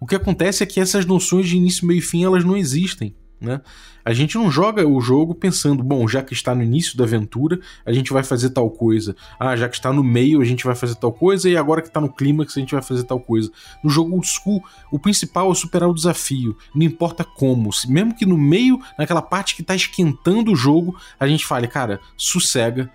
O 0.00 0.06
que 0.06 0.14
acontece 0.14 0.62
é 0.62 0.66
que 0.66 0.80
essas 0.80 1.06
noções 1.06 1.48
de 1.48 1.56
início, 1.56 1.86
meio 1.86 1.98
e 1.98 2.02
fim 2.02 2.24
elas 2.24 2.44
não 2.44 2.56
existem. 2.56 3.14
Né? 3.40 3.60
A 4.02 4.12
gente 4.14 4.36
não 4.36 4.50
joga 4.50 4.86
o 4.86 5.00
jogo 5.00 5.34
pensando, 5.34 5.82
bom, 5.82 6.08
já 6.08 6.22
que 6.22 6.32
está 6.32 6.54
no 6.54 6.62
início 6.62 6.96
da 6.96 7.04
aventura, 7.04 7.60
a 7.84 7.92
gente 7.92 8.12
vai 8.12 8.22
fazer 8.22 8.50
tal 8.50 8.70
coisa. 8.70 9.14
Ah, 9.38 9.56
já 9.56 9.68
que 9.68 9.74
está 9.74 9.92
no 9.92 10.02
meio, 10.02 10.40
a 10.40 10.44
gente 10.44 10.64
vai 10.64 10.74
fazer 10.74 10.94
tal 10.94 11.12
coisa, 11.12 11.48
e 11.50 11.56
agora 11.56 11.82
que 11.82 11.88
está 11.88 12.00
no 12.00 12.12
clímax, 12.12 12.56
a 12.56 12.60
gente 12.60 12.72
vai 12.72 12.82
fazer 12.82 13.04
tal 13.04 13.20
coisa. 13.20 13.50
No 13.82 13.90
jogo 13.90 14.14
old 14.14 14.26
school, 14.26 14.62
o 14.90 14.98
principal 14.98 15.50
é 15.50 15.54
superar 15.54 15.88
o 15.88 15.94
desafio, 15.94 16.56
não 16.74 16.86
importa 16.86 17.24
como. 17.24 17.70
Mesmo 17.88 18.14
que 18.14 18.24
no 18.24 18.38
meio, 18.38 18.80
naquela 18.98 19.22
parte 19.22 19.54
que 19.54 19.62
está 19.62 19.74
esquentando 19.74 20.52
o 20.52 20.56
jogo, 20.56 20.96
a 21.18 21.26
gente 21.26 21.44
fale, 21.44 21.66
cara, 21.66 22.00
sossega, 22.16 22.90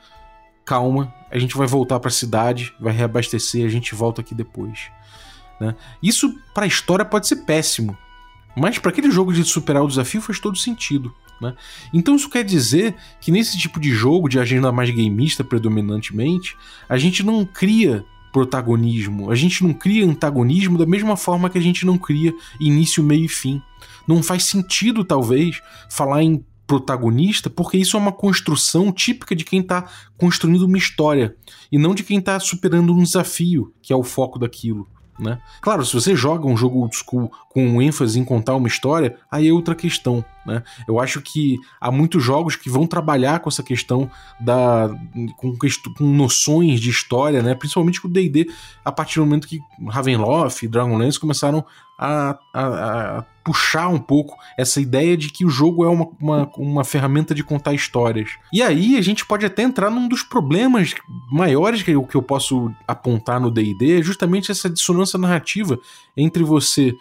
calma, 0.65 1.13
a 1.29 1.38
gente 1.38 1.55
vai 1.55 1.67
voltar 1.67 2.00
para 2.00 2.10
a 2.10 2.13
cidade, 2.13 2.74
vai 2.79 2.93
reabastecer, 2.93 3.65
a 3.65 3.70
gente 3.70 3.93
volta 3.93 4.22
aqui 4.22 4.34
depois. 4.34 4.89
Né? 5.62 5.75
Isso 6.01 6.36
para 6.56 6.63
a 6.63 6.68
história 6.68 7.06
pode 7.06 7.27
ser 7.27 7.46
péssimo, 7.46 7.96
mas 8.58 8.80
para 8.80 8.89
aquele 8.89 9.12
jogo 9.12 9.32
de 9.32 9.44
superar 9.44 9.84
o 9.84 9.88
desafio 9.88 10.20
faz 10.20 10.39
todo 10.39 10.58
sentido. 10.58 11.13
Né? 11.39 11.53
Então 11.94 12.15
isso 12.15 12.32
quer 12.32 12.44
dizer 12.44 12.96
que 13.22 13.32
nesse 13.32 13.60
tipo 13.60 13.80
de 13.80 13.91
jogo, 13.91 14.27
de 14.27 14.39
agenda 14.39 14.72
mais 14.72 14.89
gameista 14.89 15.44
predominantemente, 15.44 16.58
a 16.89 16.98
gente 16.98 17.22
não 17.22 17.46
cria 17.46 18.03
protagonismo, 18.34 19.30
a 19.30 19.36
gente 19.36 19.63
não 19.63 19.72
cria 19.72 20.03
antagonismo 20.03 20.80
da 20.80 20.86
mesma 20.88 21.15
forma 21.15 21.48
que 21.48 21.60
a 21.60 21.62
gente 21.62 21.86
não 21.86 21.96
cria 21.96 22.34
início, 22.60 23.03
meio 23.03 23.25
e 23.25 23.30
fim. 23.30 23.62
Não 24.08 24.24
faz 24.24 24.46
sentido, 24.46 25.03
talvez, 25.03 25.62
falar 25.91 26.24
em 26.24 26.44
protagonista, 26.65 27.51
porque 27.51 27.77
isso 27.77 27.96
é 27.96 28.00
uma 28.00 28.12
construção 28.12 28.91
típica 28.91 29.36
de 29.36 29.44
quem 29.44 29.60
está 29.60 29.88
construindo 30.18 30.63
uma 30.63 30.77
história 30.77 31.36
e 31.72 31.77
não 31.77 31.94
de 31.94 32.01
quem 32.01 32.18
está 32.18 32.39
superando 32.39 32.96
um 32.96 33.03
desafio, 33.03 33.72
que 33.80 33.94
é 33.94 33.96
o 33.96 34.03
foco 34.03 34.39
daquilo. 34.39 34.88
Né? 35.22 35.38
Claro, 35.62 35.86
se 35.86 35.94
você 35.94 36.16
joga 36.16 36.48
um 36.48 36.58
jogo 36.58 36.80
old 36.80 36.96
school 36.96 37.32
com 37.48 37.80
ênfase 37.80 38.20
em 38.20 38.25
contar 38.25 38.56
uma 38.56 38.68
história, 38.68 39.16
aí 39.30 39.48
é 39.48 39.54
outra 39.54 39.75
questão. 39.75 40.25
Né? 40.45 40.63
Eu 40.88 41.00
acho 41.00 41.21
que 41.21 41.57
há 41.79 41.91
muitos 41.91 42.24
jogos 42.24 42.55
que 42.55 42.69
vão 42.69 42.88
trabalhar 42.88 43.39
com 43.39 43.50
essa 43.50 43.62
questão 43.63 44.10
da 44.39 44.89
com, 45.38 45.55
com 45.98 46.03
noções 46.03 46.79
de 46.79 46.89
história, 46.89 47.41
né? 47.41 47.53
principalmente 47.53 48.01
com 48.01 48.07
o 48.07 48.12
D&D, 48.12 48.50
a 48.83 48.91
partir 48.91 49.19
do 49.19 49.25
momento 49.25 49.48
que 49.48 49.60
Ravenloft 49.88 50.63
e 50.63 50.67
Dragonlance 50.67 51.19
começaram 51.19 51.65
a, 52.01 52.39
a, 52.51 53.17
a, 53.19 53.21
puxar 53.43 53.88
um 53.88 54.00
pouco 54.00 54.36
essa 54.57 54.81
ideia 54.81 55.15
de 55.15 55.29
que 55.29 55.45
o 55.45 55.50
jogo 55.50 55.86
é 55.86 55.89
uma, 55.89 56.10
uma, 56.19 56.51
uma, 56.57 56.83
ferramenta 56.83 57.36
de 57.36 57.43
contar 57.43 57.74
histórias. 57.75 58.31
E 58.51 58.63
aí 58.63 58.98
a 58.98 59.01
gente 59.01 59.24
pode 59.24 59.45
até 59.45 59.62
entrar 59.62 59.91
num 59.91 60.07
dos 60.07 60.24
problemas 60.24 60.95
maiores 61.31 61.83
que 61.83 61.91
eu, 61.91 62.03
que 62.03 62.15
eu 62.15 62.24
posso 62.24 62.71
apontar 62.88 63.39
no 63.39 63.51
DD, 63.51 64.00
é 64.00 64.01
justamente 64.01 64.51
essa 64.51 64.67
dissonância 64.67 65.19
narrativa 65.19 65.79
entre 66.17 66.43
você 66.43 66.95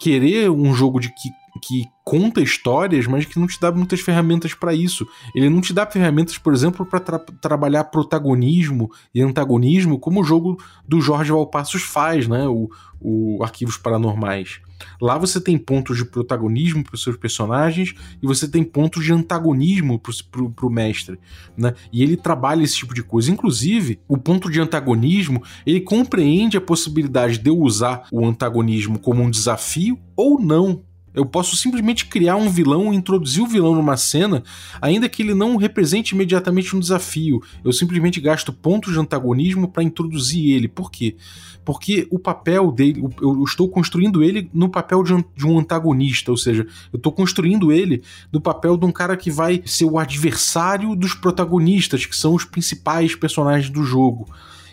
querer 0.00 0.50
um 0.50 0.72
jogo 0.72 0.98
de 0.98 1.08
que 1.08 1.30
que 1.58 1.84
conta 2.08 2.40
histórias, 2.40 3.06
mas 3.06 3.26
que 3.26 3.38
não 3.38 3.46
te 3.46 3.60
dá 3.60 3.70
muitas 3.70 4.00
ferramentas 4.00 4.54
para 4.54 4.72
isso. 4.72 5.06
Ele 5.34 5.50
não 5.50 5.60
te 5.60 5.74
dá 5.74 5.84
ferramentas, 5.84 6.38
por 6.38 6.54
exemplo, 6.54 6.86
para 6.86 7.00
tra 7.00 7.18
trabalhar 7.18 7.84
protagonismo 7.84 8.90
e 9.14 9.20
antagonismo, 9.20 9.98
como 9.98 10.22
o 10.22 10.24
jogo 10.24 10.58
do 10.86 11.02
Jorge 11.02 11.30
Valpassos 11.30 11.82
faz, 11.82 12.26
né? 12.26 12.48
O, 12.48 12.70
o 12.98 13.42
Arquivos 13.42 13.76
Paranormais. 13.76 14.60
Lá 15.00 15.18
você 15.18 15.40
tem 15.40 15.58
pontos 15.58 15.98
de 15.98 16.04
protagonismo 16.04 16.82
para 16.82 16.94
os 16.94 17.02
seus 17.02 17.16
personagens 17.16 17.94
e 18.22 18.26
você 18.26 18.48
tem 18.48 18.62
pontos 18.64 19.04
de 19.04 19.12
antagonismo 19.12 20.00
para 20.00 20.66
o 20.66 20.70
mestre, 20.70 21.18
né? 21.56 21.74
E 21.92 22.02
ele 22.02 22.16
trabalha 22.16 22.62
esse 22.62 22.76
tipo 22.76 22.94
de 22.94 23.02
coisa. 23.02 23.30
Inclusive, 23.30 24.00
o 24.08 24.16
ponto 24.16 24.50
de 24.50 24.60
antagonismo 24.60 25.42
ele 25.66 25.80
compreende 25.80 26.56
a 26.56 26.60
possibilidade 26.60 27.38
de 27.38 27.50
eu 27.50 27.58
usar 27.58 28.06
o 28.10 28.26
antagonismo 28.26 28.98
como 28.98 29.22
um 29.22 29.30
desafio 29.30 29.98
ou 30.16 30.40
não 30.40 30.82
eu 31.18 31.26
posso 31.26 31.56
simplesmente 31.56 32.06
criar 32.06 32.36
um 32.36 32.48
vilão, 32.48 32.94
introduzir 32.94 33.42
o 33.42 33.46
vilão 33.46 33.74
numa 33.74 33.96
cena, 33.96 34.42
ainda 34.80 35.08
que 35.08 35.20
ele 35.20 35.34
não 35.34 35.56
represente 35.56 36.14
imediatamente 36.14 36.76
um 36.76 36.80
desafio. 36.80 37.42
Eu 37.64 37.72
simplesmente 37.72 38.20
gasto 38.20 38.52
pontos 38.52 38.92
de 38.92 39.00
antagonismo 39.00 39.68
para 39.68 39.82
introduzir 39.82 40.54
ele. 40.54 40.68
Por 40.68 40.90
quê? 40.90 41.16
Porque 41.64 42.06
o 42.10 42.18
papel 42.18 42.70
dele, 42.70 43.02
eu 43.20 43.42
estou 43.42 43.68
construindo 43.68 44.22
ele 44.22 44.48
no 44.54 44.68
papel 44.68 45.02
de 45.02 45.44
um 45.44 45.58
antagonista, 45.58 46.30
ou 46.30 46.36
seja, 46.36 46.66
eu 46.92 46.96
estou 46.96 47.12
construindo 47.12 47.72
ele 47.72 48.02
no 48.32 48.40
papel 48.40 48.76
de 48.76 48.86
um 48.86 48.92
cara 48.92 49.16
que 49.16 49.30
vai 49.30 49.60
ser 49.66 49.84
o 49.84 49.98
adversário 49.98 50.94
dos 50.94 51.14
protagonistas, 51.14 52.06
que 52.06 52.16
são 52.16 52.32
os 52.34 52.44
principais 52.44 53.14
personagens 53.14 53.68
do 53.68 53.82
jogo. 53.82 54.28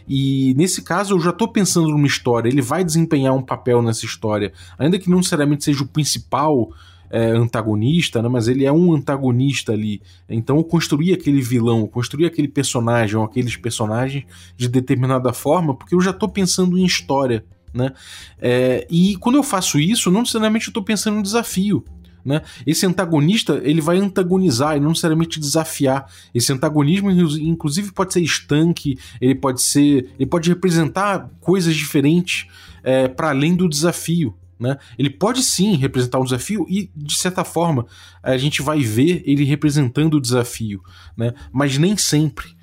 E 0.07 0.53
nesse 0.55 0.81
caso 0.81 1.15
eu 1.15 1.19
já 1.19 1.31
estou 1.31 1.47
pensando 1.47 1.89
numa 1.89 2.07
história, 2.07 2.49
ele 2.49 2.61
vai 2.61 2.83
desempenhar 2.83 3.33
um 3.33 3.41
papel 3.41 3.81
nessa 3.81 4.05
história, 4.05 4.53
ainda 4.77 4.99
que 4.99 5.09
não 5.09 5.17
necessariamente 5.17 5.63
seja 5.63 5.83
o 5.83 5.87
principal 5.87 6.71
é, 7.09 7.29
antagonista, 7.29 8.21
né, 8.21 8.29
mas 8.29 8.47
ele 8.47 8.65
é 8.65 8.71
um 8.71 8.93
antagonista 8.93 9.71
ali. 9.71 10.01
Então 10.29 10.57
eu 10.57 10.63
construí 10.63 11.13
aquele 11.13 11.41
vilão, 11.41 11.79
eu 11.79 11.87
construí 11.87 12.25
aquele 12.25 12.47
personagem 12.47 13.15
ou 13.15 13.23
aqueles 13.23 13.55
personagens 13.55 14.25
de 14.55 14.67
determinada 14.67 15.31
forma, 15.33 15.75
porque 15.75 15.95
eu 15.95 16.01
já 16.01 16.11
estou 16.11 16.29
pensando 16.29 16.77
em 16.77 16.85
história. 16.85 17.43
Né? 17.73 17.91
É, 18.39 18.87
e 18.89 19.17
quando 19.17 19.35
eu 19.35 19.43
faço 19.43 19.79
isso, 19.79 20.09
não 20.09 20.21
necessariamente 20.21 20.67
eu 20.67 20.71
estou 20.71 20.83
pensando 20.83 21.19
em 21.19 21.21
desafio. 21.21 21.83
Né? 22.25 22.41
Esse 22.65 22.87
antagonista 22.87 23.61
ele 23.63 23.79
vai 23.79 23.97
antagonizar 23.97 24.75
e 24.75 24.79
não 24.79 24.89
necessariamente 24.89 25.39
desafiar. 25.39 26.11
Esse 26.33 26.51
antagonismo, 26.51 27.11
inclusive, 27.11 27.91
pode 27.91 28.13
ser 28.13 28.21
estanque, 28.21 28.97
ele 29.21 29.35
pode 29.35 29.61
ser. 29.61 30.09
ele 30.17 30.25
pode 30.25 30.49
representar 30.49 31.29
coisas 31.39 31.75
diferentes 31.75 32.47
é, 32.83 33.07
para 33.07 33.29
além 33.29 33.55
do 33.55 33.69
desafio. 33.69 34.35
Né? 34.59 34.77
Ele 34.97 35.09
pode 35.09 35.43
sim 35.43 35.75
representar 35.75 36.19
um 36.19 36.23
desafio 36.23 36.65
e, 36.67 36.89
de 36.95 37.17
certa 37.17 37.43
forma, 37.43 37.85
a 38.23 38.37
gente 38.37 38.61
vai 38.61 38.79
ver 38.81 39.21
ele 39.25 39.43
representando 39.43 40.15
o 40.15 40.21
desafio, 40.21 40.81
né? 41.15 41.33
mas 41.51 41.77
nem 41.77 41.95
sempre. 41.97 42.55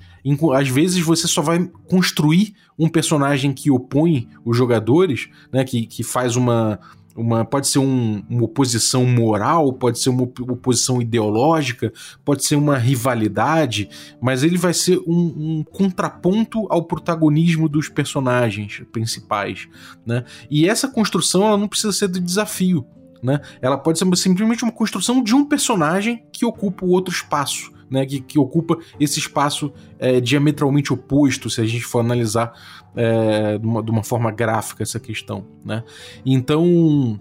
Às 0.55 0.69
vezes 0.69 1.03
você 1.03 1.27
só 1.27 1.41
vai 1.41 1.69
construir 1.87 2.55
um 2.79 2.89
personagem 2.89 3.53
que 3.53 3.69
opõe 3.69 4.27
os 4.43 4.57
jogadores, 4.57 5.29
né? 5.51 5.63
que, 5.63 5.85
que 5.85 6.01
faz 6.01 6.35
uma, 6.35 6.79
uma, 7.15 7.45
pode 7.45 7.67
ser 7.67 7.79
um, 7.79 8.23
uma 8.29 8.43
oposição 8.43 9.05
moral, 9.05 9.73
pode 9.73 9.99
ser 9.99 10.09
uma 10.09 10.23
oposição 10.23 11.01
ideológica, 11.01 11.91
pode 12.23 12.45
ser 12.45 12.55
uma 12.55 12.77
rivalidade, 12.77 13.89
mas 14.21 14.43
ele 14.43 14.57
vai 14.57 14.73
ser 14.73 14.99
um, 15.07 15.59
um 15.59 15.63
contraponto 15.63 16.65
ao 16.69 16.83
protagonismo 16.83 17.69
dos 17.69 17.89
personagens 17.89 18.81
principais, 18.91 19.67
né? 20.05 20.23
E 20.49 20.67
essa 20.67 20.87
construção 20.87 21.47
ela 21.47 21.57
não 21.57 21.67
precisa 21.67 21.93
ser 21.93 22.07
de 22.07 22.19
desafio, 22.19 22.85
né? 23.21 23.41
Ela 23.61 23.77
pode 23.77 23.99
ser 23.99 24.15
simplesmente 24.15 24.63
uma 24.63 24.71
construção 24.71 25.21
de 25.21 25.35
um 25.35 25.45
personagem 25.45 26.23
que 26.31 26.45
ocupa 26.45 26.85
o 26.85 26.89
outro 26.89 27.13
espaço 27.13 27.72
né, 27.93 28.07
que, 28.07 28.19
que 28.19 28.39
ocupa 28.39 28.75
esse 28.99 29.19
espaço 29.19 29.71
é, 29.99 30.19
diametralmente 30.19 30.91
oposto, 30.91 31.47
se 31.47 31.61
a 31.61 31.65
gente 31.65 31.83
for 31.83 31.99
analisar 31.99 32.51
é, 32.95 33.59
de, 33.59 33.67
uma, 33.67 33.83
de, 33.83 33.91
uma, 33.91 34.03
forma 34.03 34.31
gráfica 34.31 34.81
essa 34.81 34.99
questão. 34.99 35.45
Né? 35.63 35.83
Então, 36.25 37.19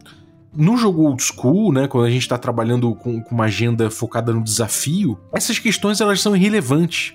no 0.57 0.79
jogo 0.79 1.03
old 1.03 1.23
school, 1.23 1.75
né, 1.75 1.87
quando 1.87 2.07
a 2.07 2.11
gente 2.11 2.23
está 2.23 2.39
trabalhando 2.39 2.95
com, 2.95 3.23
com, 3.23 3.35
uma 3.35 3.45
agenda 3.45 3.91
focada 3.91 4.33
no 4.33 4.43
desafio, 4.43 5.19
essas 5.31 5.59
questões 5.59 6.01
elas 6.01 6.21
são 6.23 6.35
irrelevantes. 6.35 7.15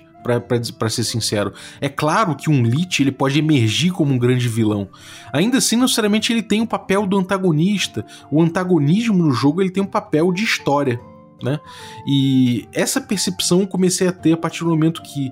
Para 0.78 0.90
ser 0.90 1.04
sincero, 1.04 1.54
é 1.80 1.88
claro 1.88 2.34
que 2.34 2.50
um 2.50 2.62
Lich 2.62 3.00
ele 3.00 3.12
pode 3.12 3.38
emergir 3.38 3.92
como 3.92 4.12
um 4.12 4.18
grande 4.18 4.46
vilão. 4.46 4.88
Ainda 5.32 5.56
assim, 5.56 5.76
necessariamente 5.76 6.32
ele 6.32 6.42
tem 6.42 6.60
o 6.60 6.66
papel 6.66 7.06
do 7.06 7.16
antagonista. 7.16 8.04
O 8.30 8.42
antagonismo 8.42 9.16
no 9.16 9.30
jogo 9.30 9.62
ele 9.62 9.70
tem 9.70 9.82
um 9.82 9.86
papel 9.86 10.30
de 10.32 10.42
história 10.42 11.00
né? 11.42 11.60
E 12.06 12.68
essa 12.72 13.00
percepção 13.00 13.60
eu 13.60 13.66
comecei 13.66 14.08
a 14.08 14.12
ter 14.12 14.32
a 14.32 14.36
partir 14.36 14.64
do 14.64 14.70
momento 14.70 15.02
que 15.02 15.30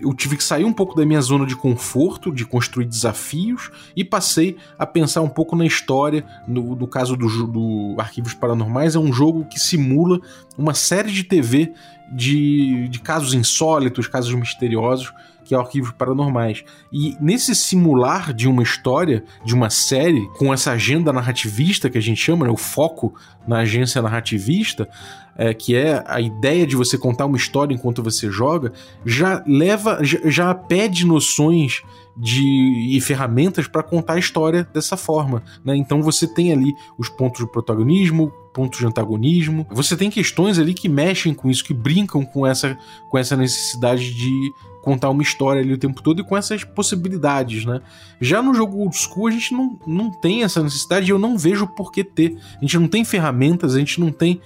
eu 0.00 0.14
tive 0.14 0.36
que 0.36 0.42
sair 0.42 0.64
um 0.64 0.72
pouco 0.72 0.96
da 0.96 1.04
minha 1.04 1.20
zona 1.20 1.44
de 1.44 1.54
conforto, 1.54 2.32
de 2.32 2.44
construir 2.44 2.86
desafios, 2.86 3.70
e 3.94 4.02
passei 4.02 4.56
a 4.78 4.86
pensar 4.86 5.20
um 5.20 5.28
pouco 5.28 5.54
na 5.54 5.66
história. 5.66 6.24
No, 6.48 6.74
no 6.74 6.86
caso 6.86 7.16
do, 7.16 7.46
do 7.46 7.94
Arquivos 7.98 8.32
Paranormais, 8.32 8.94
é 8.94 8.98
um 8.98 9.12
jogo 9.12 9.44
que 9.44 9.60
simula 9.60 10.18
uma 10.56 10.74
série 10.74 11.12
de 11.12 11.24
TV 11.24 11.74
de, 12.10 12.88
de 12.88 12.98
casos 12.98 13.34
insólitos, 13.34 14.08
casos 14.08 14.34
misteriosos, 14.34 15.12
que 15.50 15.54
é 15.56 15.58
Arquivos 15.58 15.90
Paranormais. 15.90 16.62
E 16.92 17.16
nesse 17.20 17.56
simular 17.56 18.32
de 18.32 18.46
uma 18.46 18.62
história, 18.62 19.24
de 19.44 19.52
uma 19.52 19.68
série, 19.68 20.28
com 20.38 20.54
essa 20.54 20.70
agenda 20.70 21.12
narrativista 21.12 21.90
que 21.90 21.98
a 21.98 22.00
gente 22.00 22.20
chama, 22.20 22.46
né, 22.46 22.52
o 22.52 22.56
foco 22.56 23.12
na 23.48 23.58
agência 23.58 24.00
narrativista, 24.00 24.88
é, 25.36 25.52
que 25.52 25.74
é 25.74 26.04
a 26.06 26.20
ideia 26.20 26.64
de 26.64 26.76
você 26.76 26.96
contar 26.96 27.26
uma 27.26 27.36
história 27.36 27.74
enquanto 27.74 28.00
você 28.00 28.30
joga, 28.30 28.72
já 29.04 29.42
leva, 29.44 29.98
já, 30.04 30.20
já 30.24 30.54
pede 30.54 31.04
noções 31.04 31.82
de 32.20 32.96
e 32.96 33.00
ferramentas 33.00 33.66
para 33.66 33.82
contar 33.82 34.14
a 34.14 34.18
história 34.18 34.68
dessa 34.74 34.96
forma, 34.96 35.42
né? 35.64 35.74
Então 35.74 36.02
você 36.02 36.26
tem 36.26 36.52
ali 36.52 36.74
os 36.98 37.08
pontos 37.08 37.40
de 37.40 37.50
protagonismo, 37.50 38.30
pontos 38.52 38.78
de 38.78 38.86
antagonismo. 38.86 39.66
Você 39.70 39.96
tem 39.96 40.10
questões 40.10 40.58
ali 40.58 40.74
que 40.74 40.88
mexem 40.88 41.32
com 41.32 41.48
isso, 41.48 41.64
que 41.64 41.72
brincam 41.72 42.24
com 42.24 42.46
essa 42.46 42.76
com 43.08 43.16
essa 43.16 43.36
necessidade 43.36 44.12
de 44.12 44.52
contar 44.82 45.10
uma 45.10 45.22
história 45.22 45.60
ali 45.62 45.72
o 45.72 45.78
tempo 45.78 46.02
todo 46.02 46.20
e 46.20 46.24
com 46.24 46.36
essas 46.36 46.64
possibilidades, 46.64 47.64
né? 47.64 47.80
Já 48.20 48.42
no 48.42 48.54
jogo 48.54 48.78
old 48.78 48.96
school 48.96 49.28
a 49.28 49.30
gente 49.30 49.52
não, 49.52 49.78
não 49.86 50.10
tem 50.10 50.42
essa 50.42 50.62
necessidade 50.62 51.06
e 51.06 51.10
eu 51.10 51.18
não 51.18 51.38
vejo 51.38 51.66
por 51.66 51.90
que 51.90 52.04
ter. 52.04 52.36
A 52.56 52.60
gente 52.60 52.78
não 52.78 52.88
tem 52.88 53.04
ferramentas, 53.04 53.74
a 53.74 53.78
gente 53.78 54.00
não 54.00 54.10
tem 54.10 54.40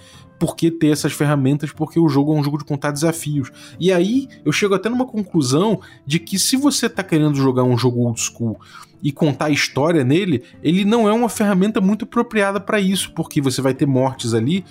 por 0.44 0.54
que 0.54 0.70
ter 0.70 0.88
essas 0.88 1.14
ferramentas, 1.14 1.72
porque 1.72 1.98
o 1.98 2.06
jogo 2.06 2.34
é 2.34 2.38
um 2.38 2.44
jogo 2.44 2.58
de 2.58 2.64
contar 2.64 2.90
desafios. 2.90 3.50
E 3.80 3.90
aí 3.90 4.28
eu 4.44 4.52
chego 4.52 4.74
até 4.74 4.90
numa 4.90 5.06
conclusão 5.06 5.80
de 6.06 6.18
que 6.18 6.38
se 6.38 6.54
você 6.54 6.86
tá 6.86 7.02
querendo 7.02 7.36
jogar 7.36 7.64
um 7.64 7.78
jogo 7.78 8.00
old 8.00 8.20
school 8.20 8.60
e 9.02 9.10
contar 9.10 9.48
história 9.48 10.04
nele, 10.04 10.42
ele 10.62 10.84
não 10.84 11.08
é 11.08 11.12
uma 11.14 11.30
ferramenta 11.30 11.80
muito 11.80 12.04
apropriada 12.04 12.60
para 12.60 12.78
isso, 12.78 13.10
porque 13.14 13.40
você 13.40 13.62
vai 13.62 13.72
ter 13.72 13.86
mortes 13.86 14.34
ali 14.34 14.66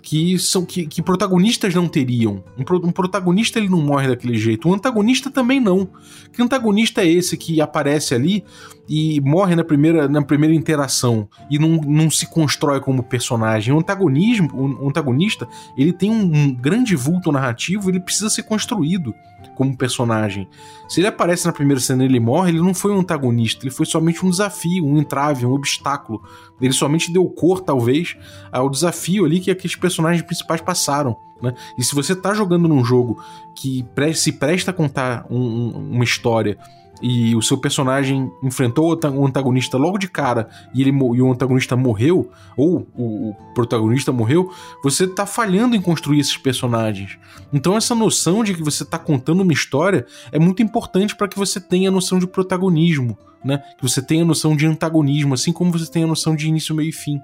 que 0.00 0.38
são 0.38 0.64
que, 0.64 0.86
que 0.86 1.02
protagonistas 1.02 1.74
não 1.74 1.86
teriam. 1.86 2.42
Um, 2.56 2.86
um, 2.86 2.92
protagonista 2.92 3.58
ele 3.58 3.68
não 3.68 3.82
morre 3.82 4.08
daquele 4.08 4.38
jeito, 4.38 4.66
um 4.66 4.72
antagonista 4.72 5.30
também 5.30 5.60
não. 5.60 5.86
Que 6.32 6.40
antagonista 6.40 7.02
é 7.02 7.06
esse 7.06 7.36
que 7.36 7.60
aparece 7.60 8.14
ali 8.14 8.42
e 8.88 9.20
morre 9.20 9.54
na 9.54 9.62
primeira, 9.62 10.08
na 10.08 10.22
primeira 10.22 10.54
interação 10.54 11.28
e 11.50 11.58
não, 11.58 11.76
não 11.76 12.10
se 12.10 12.26
constrói 12.26 12.80
como 12.80 13.02
personagem? 13.02 13.74
O 13.74 13.78
antagonismo, 13.78 14.48
o 14.80 14.88
antagonista, 14.88 15.46
ele 15.76 15.92
tem 15.92 16.10
um, 16.10 16.22
um 16.34 16.54
grande 16.54 16.96
vulto 16.96 17.30
narrativo, 17.30 17.90
ele 17.90 18.00
precisa 18.00 18.30
ser 18.30 18.44
construído 18.44 19.14
como 19.54 19.76
personagem. 19.76 20.48
Se 20.88 21.00
ele 21.00 21.08
aparece 21.08 21.46
na 21.46 21.52
primeira 21.52 21.80
cena 21.80 22.02
e 22.02 22.06
ele 22.06 22.20
morre, 22.20 22.50
ele 22.50 22.60
não 22.60 22.72
foi 22.72 22.92
um 22.92 23.00
antagonista, 23.00 23.64
ele 23.64 23.74
foi 23.74 23.86
somente 23.86 24.24
um 24.24 24.30
desafio, 24.30 24.86
um 24.86 24.98
entrave, 24.98 25.44
um 25.44 25.52
obstáculo. 25.52 26.22
Ele 26.60 26.72
somente 26.72 27.12
deu 27.12 27.24
cor, 27.26 27.60
talvez, 27.60 28.16
ao 28.50 28.70
desafio 28.70 29.24
ali 29.24 29.40
que 29.40 29.50
aqueles 29.50 29.76
personagens 29.76 30.22
principais 30.22 30.60
passaram. 30.60 31.16
Né? 31.42 31.54
E 31.76 31.84
se 31.84 31.94
você 31.94 32.12
está 32.12 32.34
jogando 32.34 32.68
num 32.68 32.84
jogo 32.84 33.22
que 33.54 33.84
se 34.14 34.32
presta 34.32 34.70
a 34.70 34.74
contar 34.74 35.26
um, 35.30 35.70
uma 35.92 36.04
história 36.04 36.58
e 37.00 37.34
o 37.34 37.42
seu 37.42 37.56
personagem 37.58 38.30
enfrentou 38.42 38.98
o 38.98 39.26
antagonista 39.26 39.76
logo 39.76 39.98
de 39.98 40.08
cara 40.08 40.48
e, 40.74 40.82
ele, 40.82 40.90
e 40.90 41.22
o 41.22 41.32
antagonista 41.32 41.76
morreu, 41.76 42.30
ou 42.56 42.86
o, 42.94 43.30
o 43.30 43.34
protagonista 43.54 44.12
morreu, 44.12 44.52
você 44.82 45.04
está 45.04 45.26
falhando 45.26 45.76
em 45.76 45.80
construir 45.80 46.20
esses 46.20 46.36
personagens. 46.36 47.18
Então, 47.52 47.76
essa 47.76 47.94
noção 47.94 48.42
de 48.42 48.54
que 48.54 48.62
você 48.62 48.82
está 48.82 48.98
contando 48.98 49.42
uma 49.42 49.52
história 49.52 50.06
é 50.32 50.38
muito 50.38 50.62
importante 50.62 51.16
para 51.16 51.28
que 51.28 51.38
você 51.38 51.60
tenha 51.60 51.88
a 51.88 51.92
noção 51.92 52.18
de 52.18 52.26
protagonismo, 52.26 53.16
né? 53.44 53.62
que 53.76 53.82
você 53.82 54.02
tenha 54.02 54.22
a 54.22 54.26
noção 54.26 54.56
de 54.56 54.66
antagonismo, 54.66 55.34
assim 55.34 55.52
como 55.52 55.70
você 55.70 55.90
tem 55.90 56.04
a 56.04 56.06
noção 56.06 56.34
de 56.34 56.48
início, 56.48 56.74
meio 56.74 56.88
e 56.88 56.92
fim. 56.92 57.20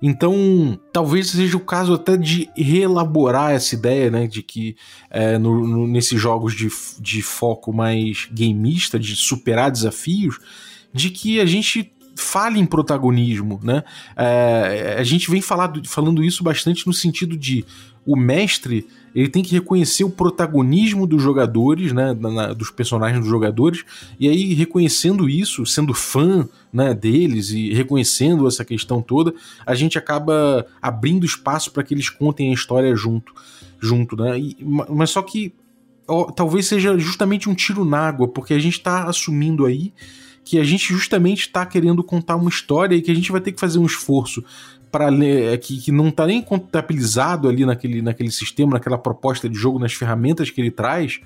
Então, 0.00 0.78
talvez 0.92 1.30
seja 1.30 1.56
o 1.56 1.60
caso 1.60 1.92
até 1.92 2.16
de 2.16 2.48
reelaborar 2.56 3.52
essa 3.52 3.74
ideia, 3.74 4.10
né, 4.10 4.26
de 4.26 4.42
que 4.42 4.76
é, 5.10 5.38
no, 5.38 5.66
no, 5.66 5.86
nesses 5.88 6.20
jogos 6.20 6.54
de, 6.54 6.68
de 7.00 7.20
foco 7.20 7.72
mais 7.72 8.28
gameista, 8.30 8.98
de 8.98 9.16
superar 9.16 9.70
desafios, 9.70 10.38
de 10.92 11.10
que 11.10 11.40
a 11.40 11.46
gente 11.46 11.92
fale 12.16 12.58
em 12.58 12.66
protagonismo, 12.66 13.60
né? 13.62 13.84
É, 14.16 14.96
a 14.98 15.04
gente 15.04 15.30
vem 15.30 15.40
falado, 15.40 15.80
falando 15.88 16.24
isso 16.24 16.42
bastante 16.42 16.86
no 16.86 16.92
sentido 16.92 17.36
de 17.36 17.64
o 18.04 18.16
mestre 18.16 18.86
ele 19.18 19.28
tem 19.28 19.42
que 19.42 19.52
reconhecer 19.52 20.04
o 20.04 20.10
protagonismo 20.10 21.04
dos 21.04 21.20
jogadores, 21.20 21.92
né, 21.92 22.14
na, 22.14 22.52
dos 22.52 22.70
personagens 22.70 23.20
dos 23.20 23.28
jogadores, 23.28 23.84
e 24.18 24.28
aí 24.28 24.54
reconhecendo 24.54 25.28
isso, 25.28 25.66
sendo 25.66 25.92
fã 25.92 26.48
né, 26.72 26.94
deles 26.94 27.50
e 27.50 27.72
reconhecendo 27.72 28.46
essa 28.46 28.64
questão 28.64 29.02
toda, 29.02 29.34
a 29.66 29.74
gente 29.74 29.98
acaba 29.98 30.64
abrindo 30.80 31.26
espaço 31.26 31.72
para 31.72 31.82
que 31.82 31.94
eles 31.94 32.08
contem 32.08 32.50
a 32.50 32.54
história 32.54 32.94
junto, 32.94 33.34
junto, 33.80 34.14
né? 34.16 34.38
E, 34.38 34.56
mas 34.88 35.10
só 35.10 35.20
que 35.20 35.52
ó, 36.06 36.30
talvez 36.30 36.66
seja 36.66 36.96
justamente 36.96 37.48
um 37.48 37.54
tiro 37.56 37.84
na 37.84 37.98
água, 37.98 38.28
porque 38.28 38.54
a 38.54 38.58
gente 38.60 38.78
está 38.78 39.04
assumindo 39.04 39.66
aí 39.66 39.92
que 40.44 40.58
a 40.58 40.64
gente 40.64 40.94
justamente 40.94 41.40
está 41.40 41.66
querendo 41.66 42.02
contar 42.02 42.36
uma 42.36 42.48
história 42.48 42.94
e 42.94 43.02
que 43.02 43.10
a 43.10 43.14
gente 43.14 43.30
vai 43.30 43.40
ter 43.40 43.52
que 43.52 43.60
fazer 43.60 43.78
um 43.78 43.84
esforço 43.84 44.42
para 44.90 45.12
é, 45.24 45.56
que, 45.56 45.78
que 45.80 45.92
não 45.92 46.08
está 46.08 46.26
nem 46.26 46.42
contabilizado 46.42 47.48
ali 47.48 47.64
naquele, 47.64 48.02
naquele 48.02 48.30
sistema, 48.30 48.72
naquela 48.72 48.98
proposta 48.98 49.48
de 49.48 49.56
jogo, 49.56 49.78
nas 49.78 49.92
ferramentas 49.92 50.50
que 50.50 50.60
ele 50.60 50.70
traz, 50.70 51.20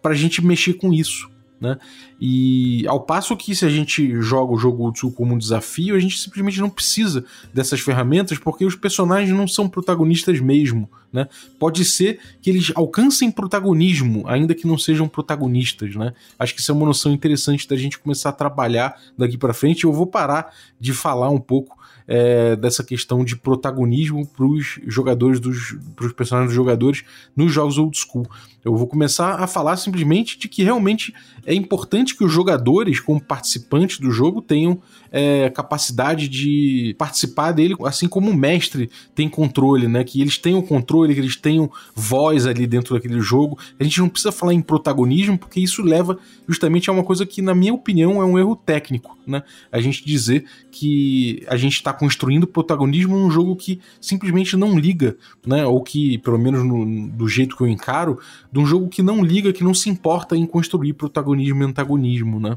para 0.00 0.12
a 0.12 0.16
gente 0.16 0.44
mexer 0.44 0.74
com 0.74 0.92
isso. 0.92 1.28
Né? 1.60 1.76
E 2.20 2.86
ao 2.86 3.00
passo 3.00 3.34
que 3.34 3.54
se 3.54 3.64
a 3.64 3.68
gente 3.70 4.20
joga 4.20 4.52
o 4.52 4.58
jogo 4.58 4.92
School 4.94 5.12
como 5.12 5.34
um 5.34 5.38
desafio, 5.38 5.96
a 5.96 5.98
gente 5.98 6.18
simplesmente 6.18 6.60
não 6.60 6.68
precisa 6.68 7.24
dessas 7.54 7.80
ferramentas 7.80 8.36
porque 8.36 8.64
os 8.64 8.76
personagens 8.76 9.34
não 9.34 9.48
são 9.48 9.66
protagonistas 9.66 10.38
mesmo. 10.38 10.88
Né? 11.10 11.26
Pode 11.58 11.84
ser 11.84 12.20
que 12.42 12.50
eles 12.50 12.72
alcancem 12.74 13.30
protagonismo, 13.30 14.24
ainda 14.28 14.54
que 14.54 14.66
não 14.66 14.76
sejam 14.76 15.08
protagonistas. 15.08 15.96
Né? 15.96 16.12
Acho 16.38 16.54
que 16.54 16.60
isso 16.60 16.70
é 16.70 16.74
uma 16.74 16.86
noção 16.86 17.10
interessante 17.10 17.66
da 17.66 17.76
gente 17.76 17.98
começar 17.98 18.28
a 18.28 18.32
trabalhar 18.32 19.00
daqui 19.16 19.38
para 19.38 19.54
frente. 19.54 19.84
Eu 19.84 19.92
vou 19.92 20.06
parar 20.06 20.54
de 20.78 20.92
falar 20.92 21.30
um 21.30 21.40
pouco 21.40 21.80
é, 22.06 22.56
dessa 22.56 22.82
questão 22.82 23.24
de 23.24 23.36
protagonismo 23.36 24.26
para 24.26 24.44
os 24.44 24.80
jogadores 24.86 25.38
dos 25.38 25.76
pros 25.94 26.12
personagens 26.12 26.50
dos 26.50 26.56
jogadores 26.56 27.04
nos 27.36 27.52
jogos 27.52 27.78
old 27.78 27.96
school. 27.96 28.26
Eu 28.64 28.76
vou 28.76 28.88
começar 28.88 29.36
a 29.36 29.46
falar 29.46 29.76
simplesmente 29.76 30.36
de 30.36 30.48
que 30.48 30.64
realmente 30.64 31.14
é 31.46 31.54
importante 31.54 32.09
que 32.12 32.24
os 32.24 32.32
jogadores, 32.32 33.00
como 33.00 33.20
participantes 33.20 33.98
do 33.98 34.10
jogo, 34.10 34.40
tenham 34.40 34.80
é, 35.12 35.50
capacidade 35.50 36.28
de 36.28 36.94
participar 36.98 37.52
dele, 37.52 37.74
assim 37.84 38.08
como 38.08 38.30
o 38.30 38.36
mestre 38.36 38.90
tem 39.14 39.28
controle, 39.28 39.88
né? 39.88 40.04
Que 40.04 40.20
eles 40.20 40.38
tenham 40.38 40.62
controle, 40.62 41.14
que 41.14 41.20
eles 41.20 41.36
tenham 41.36 41.70
voz 41.94 42.46
ali 42.46 42.66
dentro 42.66 42.94
daquele 42.94 43.20
jogo. 43.20 43.58
A 43.78 43.84
gente 43.84 44.00
não 44.00 44.08
precisa 44.08 44.32
falar 44.32 44.54
em 44.54 44.62
protagonismo, 44.62 45.38
porque 45.38 45.60
isso 45.60 45.82
leva 45.82 46.18
justamente 46.46 46.88
a 46.88 46.92
uma 46.92 47.02
coisa 47.02 47.26
que, 47.26 47.42
na 47.42 47.54
minha 47.54 47.74
opinião, 47.74 48.20
é 48.20 48.24
um 48.24 48.38
erro 48.38 48.56
técnico, 48.56 49.16
né? 49.26 49.42
A 49.70 49.80
gente 49.80 50.04
dizer 50.04 50.44
que 50.70 51.44
a 51.48 51.56
gente 51.56 51.74
está 51.74 51.92
construindo 51.92 52.46
protagonismo 52.46 53.18
num 53.18 53.30
jogo 53.30 53.56
que 53.56 53.80
simplesmente 54.00 54.56
não 54.56 54.78
liga, 54.78 55.16
né? 55.46 55.66
Ou 55.66 55.82
que, 55.82 56.18
pelo 56.18 56.38
menos 56.38 56.64
no, 56.64 57.08
do 57.08 57.28
jeito 57.28 57.56
que 57.56 57.62
eu 57.62 57.68
encaro, 57.68 58.18
de 58.52 58.58
um 58.58 58.66
jogo 58.66 58.88
que 58.88 59.02
não 59.02 59.24
liga, 59.24 59.52
que 59.52 59.64
não 59.64 59.74
se 59.74 59.88
importa 59.88 60.36
em 60.36 60.46
construir 60.46 60.92
protagonismo 60.92 61.62
e 61.62 61.66
antagonismo, 61.66 61.99
né? 62.40 62.56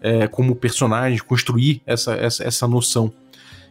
É, 0.00 0.28
como 0.28 0.54
personagem, 0.54 1.18
construir 1.18 1.82
essa, 1.84 2.14
essa, 2.14 2.44
essa 2.44 2.68
noção. 2.68 3.12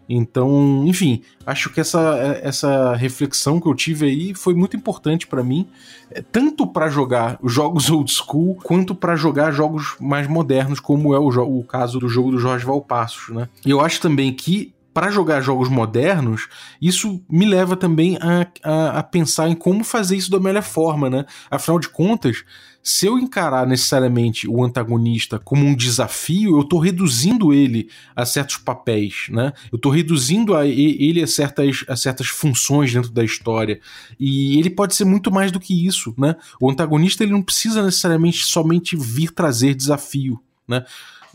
Então, 0.09 0.83
enfim, 0.85 1.21
acho 1.45 1.69
que 1.69 1.81
essa, 1.81 2.17
essa 2.41 2.95
reflexão 2.95 3.59
que 3.59 3.67
eu 3.67 3.75
tive 3.75 4.05
aí 4.05 4.33
foi 4.33 4.53
muito 4.53 4.77
importante 4.77 5.27
para 5.27 5.43
mim, 5.43 5.67
é, 6.09 6.21
tanto 6.21 6.65
para 6.65 6.89
jogar 6.89 7.37
jogos 7.43 7.89
old 7.91 8.11
school 8.11 8.55
quanto 8.63 8.95
para 8.95 9.15
jogar 9.15 9.51
jogos 9.51 9.95
mais 9.99 10.27
modernos, 10.27 10.79
como 10.79 11.13
é 11.13 11.19
o, 11.19 11.27
o 11.27 11.63
caso 11.63 11.99
do 11.99 12.07
jogo 12.07 12.31
do 12.31 12.39
Jorge 12.39 12.65
Valpassos, 12.65 13.35
né? 13.35 13.49
E 13.65 13.69
eu 13.69 13.81
acho 13.81 13.99
também 13.99 14.33
que 14.33 14.73
para 14.93 15.11
jogar 15.11 15.41
jogos 15.41 15.69
modernos, 15.69 16.47
isso 16.81 17.21
me 17.29 17.45
leva 17.45 17.75
também 17.75 18.17
a, 18.19 18.47
a, 18.63 18.99
a, 18.99 19.03
pensar 19.03 19.47
em 19.47 19.53
como 19.53 19.83
fazer 19.83 20.15
isso 20.15 20.31
da 20.31 20.39
melhor 20.39 20.63
forma, 20.63 21.07
né? 21.07 21.23
Afinal 21.51 21.79
de 21.79 21.87
contas, 21.87 22.43
se 22.87 23.05
eu 23.05 23.19
encarar 23.19 23.67
necessariamente 23.67 24.47
o 24.47 24.63
antagonista 24.63 25.37
como 25.37 25.65
um 25.65 25.75
desafio, 25.75 26.55
eu 26.55 26.61
estou 26.61 26.79
reduzindo 26.79 27.53
ele 27.53 27.89
a 28.15 28.25
certos 28.25 28.55
papéis, 28.55 29.25
né? 29.29 29.51
Eu 29.69 29.75
estou 29.75 29.91
reduzindo 29.91 30.55
a 30.55 30.65
ele 30.65 31.21
a 31.21 31.27
certas, 31.27 31.83
a 31.85 31.97
certas 31.97 32.27
funções 32.27 32.93
dentro 32.93 33.11
da 33.11 33.25
história. 33.25 33.81
E 34.17 34.57
ele 34.57 34.69
pode 34.69 34.95
ser 34.95 35.03
muito 35.03 35.29
mais 35.29 35.51
do 35.51 35.59
que 35.59 35.85
isso, 35.85 36.15
né? 36.17 36.37
O 36.61 36.71
antagonista 36.71 37.23
ele 37.23 37.33
não 37.33 37.41
precisa 37.41 37.83
necessariamente 37.83 38.45
somente 38.45 38.95
vir 38.95 39.31
trazer 39.31 39.75
desafio, 39.75 40.39
né? 40.65 40.85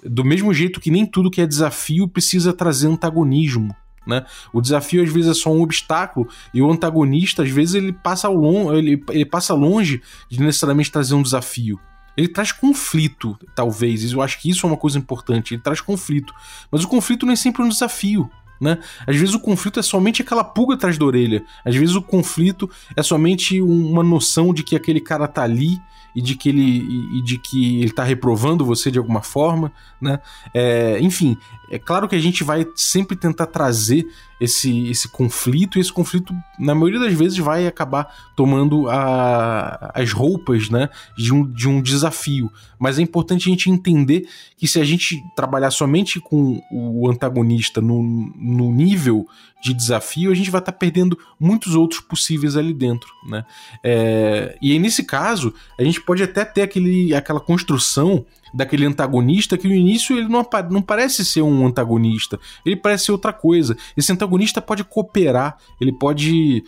do 0.04 0.24
mesmo 0.24 0.52
jeito 0.52 0.80
que 0.80 0.90
nem 0.90 1.06
tudo 1.06 1.30
que 1.30 1.40
é 1.40 1.46
desafio 1.46 2.08
precisa 2.08 2.52
trazer 2.52 2.88
antagonismo. 2.88 3.76
Né? 4.06 4.24
O 4.52 4.60
desafio 4.60 5.02
às 5.02 5.12
vezes 5.12 5.30
é 5.30 5.34
só 5.34 5.52
um 5.52 5.62
obstáculo 5.62 6.28
e 6.52 6.60
o 6.60 6.70
antagonista 6.70 7.42
às 7.42 7.50
vezes 7.50 7.74
ele 7.74 7.92
passa, 7.92 8.26
ao 8.26 8.34
long, 8.34 8.72
ele, 8.72 9.02
ele 9.10 9.24
passa 9.24 9.54
longe 9.54 10.02
de 10.28 10.40
necessariamente 10.40 10.90
trazer 10.90 11.14
um 11.14 11.22
desafio. 11.22 11.78
Ele 12.16 12.28
traz 12.28 12.52
conflito, 12.52 13.38
talvez. 13.54 14.12
Eu 14.12 14.20
acho 14.20 14.40
que 14.40 14.50
isso 14.50 14.66
é 14.66 14.68
uma 14.68 14.76
coisa 14.76 14.98
importante. 14.98 15.54
Ele 15.54 15.62
traz 15.62 15.80
conflito. 15.80 16.34
Mas 16.70 16.84
o 16.84 16.88
conflito 16.88 17.24
nem 17.24 17.36
sempre 17.36 17.62
é 17.62 17.64
um 17.64 17.68
desafio. 17.68 18.30
Né? 18.60 18.78
Às 19.06 19.16
vezes 19.16 19.34
o 19.34 19.40
conflito 19.40 19.80
é 19.80 19.82
somente 19.82 20.22
aquela 20.22 20.44
pulga 20.44 20.74
atrás 20.74 20.96
da 20.96 21.04
orelha. 21.04 21.44
Às 21.64 21.74
vezes 21.74 21.96
o 21.96 22.02
conflito 22.02 22.70
é 22.94 23.02
somente 23.02 23.60
uma 23.60 24.02
noção 24.02 24.52
de 24.54 24.62
que 24.62 24.76
aquele 24.76 25.00
cara 25.00 25.26
tá 25.26 25.42
ali 25.42 25.80
e 26.14 26.20
de 26.20 26.34
que 26.34 26.48
ele, 26.48 27.18
e 27.18 27.22
de 27.22 27.38
que 27.38 27.76
ele 27.76 27.90
está 27.90 28.04
reprovando 28.04 28.64
você 28.64 28.90
de 28.90 28.98
alguma 28.98 29.22
forma, 29.22 29.72
né? 30.00 30.20
É, 30.52 30.98
enfim, 31.00 31.36
é 31.70 31.78
claro 31.78 32.08
que 32.08 32.14
a 32.14 32.20
gente 32.20 32.44
vai 32.44 32.66
sempre 32.76 33.16
tentar 33.16 33.46
trazer 33.46 34.06
esse, 34.42 34.88
esse 34.88 35.08
conflito, 35.08 35.78
e 35.78 35.80
esse 35.80 35.92
conflito, 35.92 36.34
na 36.58 36.74
maioria 36.74 36.98
das 36.98 37.14
vezes, 37.14 37.38
vai 37.38 37.66
acabar 37.66 38.12
tomando 38.36 38.90
a, 38.90 39.92
as 39.94 40.12
roupas 40.12 40.68
né, 40.68 40.88
de, 41.16 41.32
um, 41.32 41.48
de 41.48 41.68
um 41.68 41.80
desafio. 41.80 42.50
Mas 42.78 42.98
é 42.98 43.02
importante 43.02 43.48
a 43.48 43.52
gente 43.52 43.70
entender 43.70 44.28
que 44.56 44.66
se 44.66 44.80
a 44.80 44.84
gente 44.84 45.22
trabalhar 45.36 45.70
somente 45.70 46.20
com 46.20 46.60
o 46.72 47.08
antagonista 47.08 47.80
no, 47.80 48.02
no 48.02 48.70
nível 48.72 49.26
de 49.62 49.72
desafio, 49.72 50.32
a 50.32 50.34
gente 50.34 50.50
vai 50.50 50.60
estar 50.60 50.72
tá 50.72 50.78
perdendo 50.78 51.16
muitos 51.38 51.76
outros 51.76 52.00
possíveis 52.00 52.56
ali 52.56 52.74
dentro. 52.74 53.08
Né? 53.28 53.44
É, 53.82 54.58
e 54.60 54.72
aí, 54.72 54.78
nesse 54.80 55.04
caso, 55.04 55.54
a 55.78 55.84
gente 55.84 56.01
pode 56.02 56.22
até 56.22 56.44
ter 56.44 56.62
aquele, 56.62 57.14
aquela 57.14 57.40
construção 57.40 58.24
daquele 58.52 58.84
antagonista 58.84 59.56
que 59.56 59.66
no 59.66 59.74
início 59.74 60.16
ele 60.16 60.28
não, 60.28 60.46
não 60.70 60.82
parece 60.82 61.24
ser 61.24 61.42
um 61.42 61.66
antagonista, 61.66 62.38
ele 62.64 62.76
parece 62.76 63.06
ser 63.06 63.12
outra 63.12 63.32
coisa. 63.32 63.76
Esse 63.96 64.12
antagonista 64.12 64.60
pode 64.60 64.84
cooperar, 64.84 65.56
ele 65.80 65.92
pode 65.92 66.64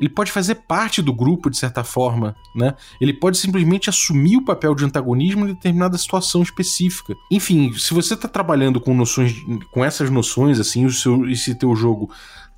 ele 0.00 0.08
pode 0.08 0.32
fazer 0.32 0.54
parte 0.54 1.02
do 1.02 1.12
grupo 1.12 1.50
de 1.50 1.58
certa 1.58 1.84
forma, 1.84 2.34
né? 2.56 2.74
Ele 2.98 3.12
pode 3.12 3.36
simplesmente 3.36 3.90
assumir 3.90 4.38
o 4.38 4.44
papel 4.44 4.74
de 4.74 4.82
antagonismo 4.82 5.44
em 5.44 5.52
determinada 5.52 5.98
situação 5.98 6.42
específica. 6.42 7.14
Enfim, 7.30 7.70
se 7.74 7.92
você 7.92 8.14
está 8.14 8.26
trabalhando 8.26 8.80
com 8.80 8.94
noções, 8.94 9.34
com 9.70 9.84
essas 9.84 10.08
noções 10.08 10.58
assim, 10.58 10.86
o 10.86 10.90
seu 10.90 11.28
esse 11.28 11.54
teu 11.54 11.76
jogo 11.76 12.10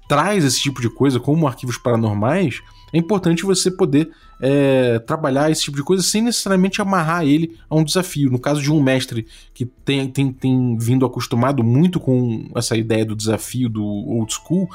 traz 0.08 0.44
esse 0.44 0.61
tipo 0.61 0.80
de 0.80 0.88
coisa, 0.88 1.18
como 1.18 1.48
arquivos 1.48 1.76
paranormais, 1.76 2.62
é 2.92 2.98
importante 2.98 3.42
você 3.42 3.70
poder 3.70 4.08
é, 4.44 4.98
trabalhar 4.98 5.52
esse 5.52 5.62
tipo 5.62 5.76
de 5.76 5.85
coisa 5.85 6.02
sem 6.02 6.20
necessariamente 6.20 6.83
amarrar 6.83 7.24
ele 7.24 7.57
a 7.70 7.76
um 7.76 7.85
desafio. 7.85 8.28
No 8.28 8.40
caso 8.40 8.61
de 8.61 8.72
um 8.72 8.83
mestre 8.83 9.24
que 9.55 9.64
tem, 9.64 10.11
tem, 10.11 10.33
tem 10.33 10.76
vindo 10.76 11.07
acostumado 11.07 11.62
muito 11.62 12.00
com 12.00 12.50
essa 12.57 12.76
ideia 12.76 13.07
do 13.07 13.14
desafio 13.14 13.68
do 13.68 13.85
old 13.85 14.35
school, 14.35 14.68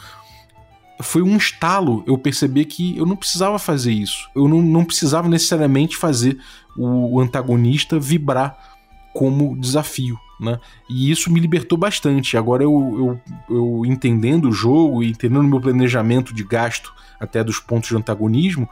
foi 1.01 1.21
um 1.21 1.35
estalo 1.35 2.01
eu 2.07 2.17
perceber 2.17 2.63
que 2.63 2.97
eu 2.97 3.05
não 3.05 3.17
precisava 3.17 3.59
fazer 3.59 3.91
isso. 3.91 4.29
Eu 4.33 4.47
não, 4.47 4.61
não 4.61 4.85
precisava 4.85 5.27
necessariamente 5.27 5.97
fazer 5.97 6.37
o, 6.77 7.19
antagonista 7.19 7.99
vibrar 7.99 8.57
como 9.13 9.59
desafio. 9.59 10.17
Né? 10.39 10.57
E 10.89 11.11
isso 11.11 11.29
me 11.29 11.41
libertou 11.41 11.77
bastante. 11.77 12.37
Agora 12.37 12.63
eu, 12.63 13.19
eu, 13.49 13.55
eu 13.55 13.85
entendendo 13.85 14.47
o 14.47 14.53
jogo 14.53 15.03
e 15.03 15.09
entendendo 15.09 15.41
o 15.41 15.47
meu 15.49 15.59
planejamento 15.59 16.33
de 16.33 16.43
gasto 16.43 16.93
até 17.19 17.43
dos 17.43 17.59
pontos 17.59 17.89
de 17.89 17.97
antagonismo, 17.97 18.69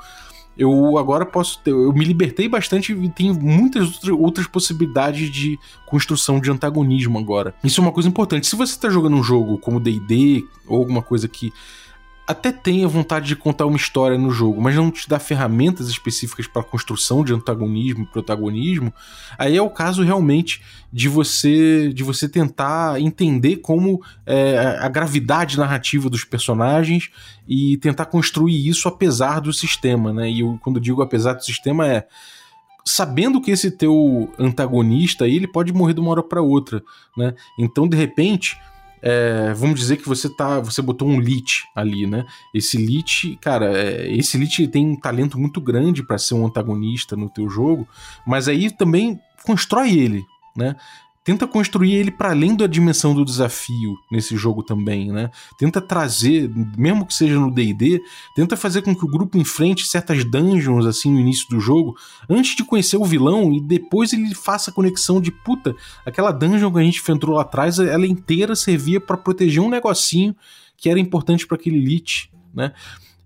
eu 0.58 0.98
agora 0.98 1.26
posso 1.26 1.60
ter, 1.60 1.72
eu 1.72 1.92
me 1.92 2.06
libertei 2.06 2.48
bastante 2.48 2.94
e 2.94 3.10
tenho 3.10 3.34
muitas 3.34 4.04
outras 4.08 4.48
possibilidades 4.48 5.30
de 5.30 5.60
construção 5.86 6.40
de 6.40 6.50
antagonismo 6.50 7.20
agora. 7.20 7.54
Isso 7.64 7.82
é 7.82 7.84
uma 7.84 7.92
coisa 7.92 8.08
importante. 8.08 8.48
Se 8.48 8.56
você 8.56 8.74
está 8.74 8.90
jogando 8.90 9.18
um 9.18 9.24
jogo 9.24 9.58
como 9.58 9.80
D&D 9.80 10.46
ou 10.68 10.78
alguma 10.78 11.02
coisa 11.02 11.28
que 11.28 11.52
até 12.28 12.52
tenha 12.52 12.88
vontade 12.88 13.28
de 13.28 13.36
contar 13.36 13.66
uma 13.66 13.78
história 13.78 14.18
no 14.18 14.32
jogo, 14.32 14.62
mas 14.62 14.76
não 14.76 14.90
te 14.90 15.08
dá 15.08 15.20
ferramentas 15.20 15.88
específicas 15.88 16.48
para 16.48 16.64
construção 16.64 17.24
de 17.24 17.34
antagonismo 17.34 18.04
e 18.04 18.08
protagonismo, 18.08 18.92
aí 19.38 19.56
é 19.56 19.62
o 19.62 19.70
caso 19.70 20.04
realmente 20.04 20.62
de 20.92 21.08
você 21.08 21.94
de 21.94 22.04
você 22.04 22.28
tentar 22.28 23.00
entender 23.00 23.58
como 23.58 24.02
é, 24.26 24.80
a 24.80 24.88
gravidade 24.88 25.58
narrativa 25.58 26.10
dos 26.10 26.24
personagens 26.24 27.10
e 27.48 27.78
tentar 27.78 28.06
construir 28.06 28.68
isso 28.68 28.88
apesar 28.88 29.40
do 29.40 29.54
sistema, 29.54 30.12
né? 30.12 30.30
E 30.30 30.40
eu, 30.40 30.58
quando 30.64 30.80
digo 30.80 31.02
apesar 31.02 31.34
do 31.34 31.44
sistema 31.44 31.88
é 31.88 32.08
sabendo 32.84 33.42
que 33.42 33.52
esse 33.52 33.72
teu 33.72 34.32
antagonista 34.38 35.28
ele 35.28 35.48
pode 35.48 35.74
morrer 35.74 35.94
de 35.94 36.00
uma 36.00 36.12
hora 36.12 36.24
para 36.24 36.42
outra, 36.42 36.84
né? 37.16 37.36
Então 37.60 37.88
de 37.88 37.98
repente 37.98 38.58
é, 39.08 39.54
vamos 39.54 39.80
dizer 39.80 39.98
que 39.98 40.08
você 40.08 40.28
tá, 40.28 40.60
você 40.60 40.82
botou 40.82 41.08
um 41.08 41.20
lit 41.20 41.68
ali, 41.76 42.08
né? 42.08 42.26
Esse 42.52 42.76
lit, 42.76 43.38
cara, 43.40 43.72
é, 43.78 44.12
esse 44.12 44.36
lit 44.36 44.68
tem 44.68 44.84
um 44.84 45.00
talento 45.00 45.40
muito 45.40 45.62
grande 45.62 46.02
para 46.02 46.18
ser 46.18 46.34
um 46.34 46.48
antagonista 46.48 47.16
no 47.16 47.30
teu 47.30 47.48
jogo, 47.48 47.88
mas 48.26 48.48
aí 48.48 48.72
também 48.72 49.20
constrói 49.46 49.92
ele, 49.92 50.26
né? 50.58 50.76
Tenta 51.26 51.48
construir 51.48 51.96
ele 51.96 52.12
para 52.12 52.30
além 52.30 52.56
da 52.56 52.68
dimensão 52.68 53.16
do 53.16 53.26
desafio 53.26 53.98
nesse 54.12 54.38
jogo 54.38 54.62
também, 54.62 55.12
né? 55.12 55.32
Tenta 55.58 55.82
trazer, 55.82 56.50
mesmo 56.78 57.04
que 57.04 57.16
seja 57.16 57.40
no 57.40 57.52
D&D, 57.52 58.00
tenta 58.36 58.56
fazer 58.56 58.84
com 58.84 58.96
que 58.96 59.04
o 59.04 59.08
grupo 59.10 59.36
enfrente 59.36 59.88
certas 59.88 60.24
dungeons 60.24 60.86
assim 60.86 61.12
no 61.12 61.20
início 61.20 61.50
do 61.50 61.60
jogo, 61.60 61.98
antes 62.30 62.56
de 62.56 62.64
conhecer 62.64 62.98
o 62.98 63.04
vilão 63.04 63.52
e 63.52 63.60
depois 63.60 64.14
ele 64.14 64.36
faça 64.36 64.70
a 64.70 64.74
conexão 64.74 65.20
de 65.20 65.32
puta, 65.32 65.76
aquela 66.06 66.32
dungeon 66.32 66.72
que 66.72 66.80
a 66.80 66.84
gente 66.84 67.00
enfrentou 67.00 67.32
lá 67.32 67.42
atrás, 67.42 67.80
ela 67.80 68.06
inteira 68.06 68.56
servia 68.56 69.02
para 69.02 69.18
proteger 69.18 69.64
um 69.64 69.70
negocinho 69.70 70.36
que 70.78 70.90
era 70.90 71.00
importante 71.00 71.48
para 71.48 71.56
aquele 71.56 71.78
elite, 71.78 72.32
né? 72.54 72.72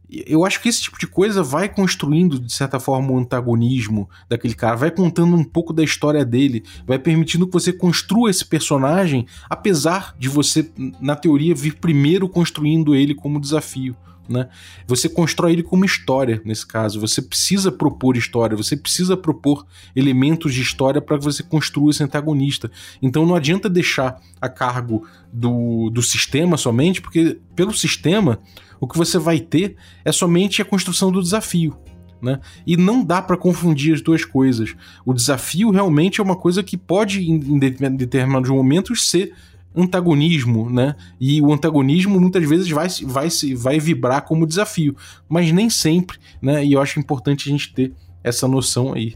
Eu 0.10 0.44
acho 0.44 0.62
que 0.62 0.68
esse 0.68 0.82
tipo 0.82 0.98
de 0.98 1.06
coisa 1.06 1.44
vai 1.44 1.70
construindo, 1.70 2.40
de 2.40 2.52
certa 2.52 2.80
forma, 2.80 3.12
o 3.12 3.16
um 3.16 3.20
antagonismo 3.20 4.10
daquele 4.28 4.56
cara, 4.56 4.76
vai 4.76 4.90
contando 4.90 5.36
um 5.36 5.44
pouco 5.44 5.72
da 5.72 5.84
história 5.84 6.26
dele, 6.26 6.64
vai 6.86 6.98
permitindo 6.98 7.46
que 7.46 7.54
você 7.54 7.72
construa 7.72 8.30
esse 8.30 8.46
personagem, 8.46 9.28
apesar 9.50 10.16
de 10.18 10.28
você, 10.28 10.72
na 11.00 11.16
teoria, 11.16 11.54
vir 11.54 11.76
primeiro 11.76 12.28
construindo 12.28 12.96
ele 12.96 13.14
como 13.14 13.40
desafio. 13.40 13.96
Né? 14.28 14.48
Você 14.86 15.10
constrói 15.10 15.54
ele 15.54 15.64
como 15.64 15.84
história, 15.84 16.40
nesse 16.46 16.66
caso. 16.66 17.00
Você 17.00 17.20
precisa 17.20 17.72
propor 17.72 18.16
história, 18.16 18.56
você 18.56 18.78
precisa 18.78 19.18
propor 19.18 19.66
elementos 19.96 20.54
de 20.54 20.62
história 20.62 21.02
para 21.02 21.18
que 21.18 21.24
você 21.24 21.42
construa 21.42 21.90
esse 21.90 22.04
antagonista. 22.04 22.70
Então 23.02 23.26
não 23.26 23.34
adianta 23.34 23.68
deixar 23.68 24.22
a 24.40 24.48
cargo 24.48 25.08
do, 25.34 25.90
do 25.90 26.04
sistema 26.04 26.58
somente, 26.58 27.02
porque 27.02 27.40
pelo 27.56 27.74
sistema 27.74 28.40
o 28.80 28.88
que 28.88 28.98
você 28.98 29.18
vai 29.18 29.40
ter 29.40 29.76
é 30.04 30.12
somente 30.12 30.62
a 30.62 30.66
construção 30.66 31.12
do 31.12 31.22
desafio. 31.22 31.78
Né? 32.22 32.40
E 32.68 32.76
não 32.76 33.04
dá 33.04 33.22
para 33.22 33.38
confundir 33.38 33.94
as 33.94 34.02
duas 34.02 34.26
coisas. 34.26 34.76
O 35.06 35.14
desafio 35.14 35.72
realmente 35.72 36.20
é 36.20 36.24
uma 36.24 36.36
coisa 36.36 36.62
que 36.62 36.76
pode, 36.76 37.22
em 37.22 37.58
determinados 37.58 38.50
momentos, 38.50 39.10
ser 39.10 39.34
antagonismo, 39.76 40.70
né? 40.70 40.96
E 41.20 41.42
o 41.42 41.54
antagonismo 41.54 42.20
muitas 42.20 42.48
vezes 42.48 42.70
vai, 42.70 42.88
vai, 43.04 43.30
vai 43.56 43.80
vibrar 43.80 44.24
como 44.24 44.48
desafio, 44.48 44.96
mas 45.28 45.52
nem 45.52 45.70
sempre, 45.70 46.18
né? 46.42 46.66
E 46.66 46.74
eu 46.74 46.82
acho 46.82 47.00
importante 47.00 47.48
a 47.48 47.52
gente 47.52 47.74
ter 47.74 47.94
essa 48.24 48.48
noção 48.48 48.94
aí. 48.94 49.16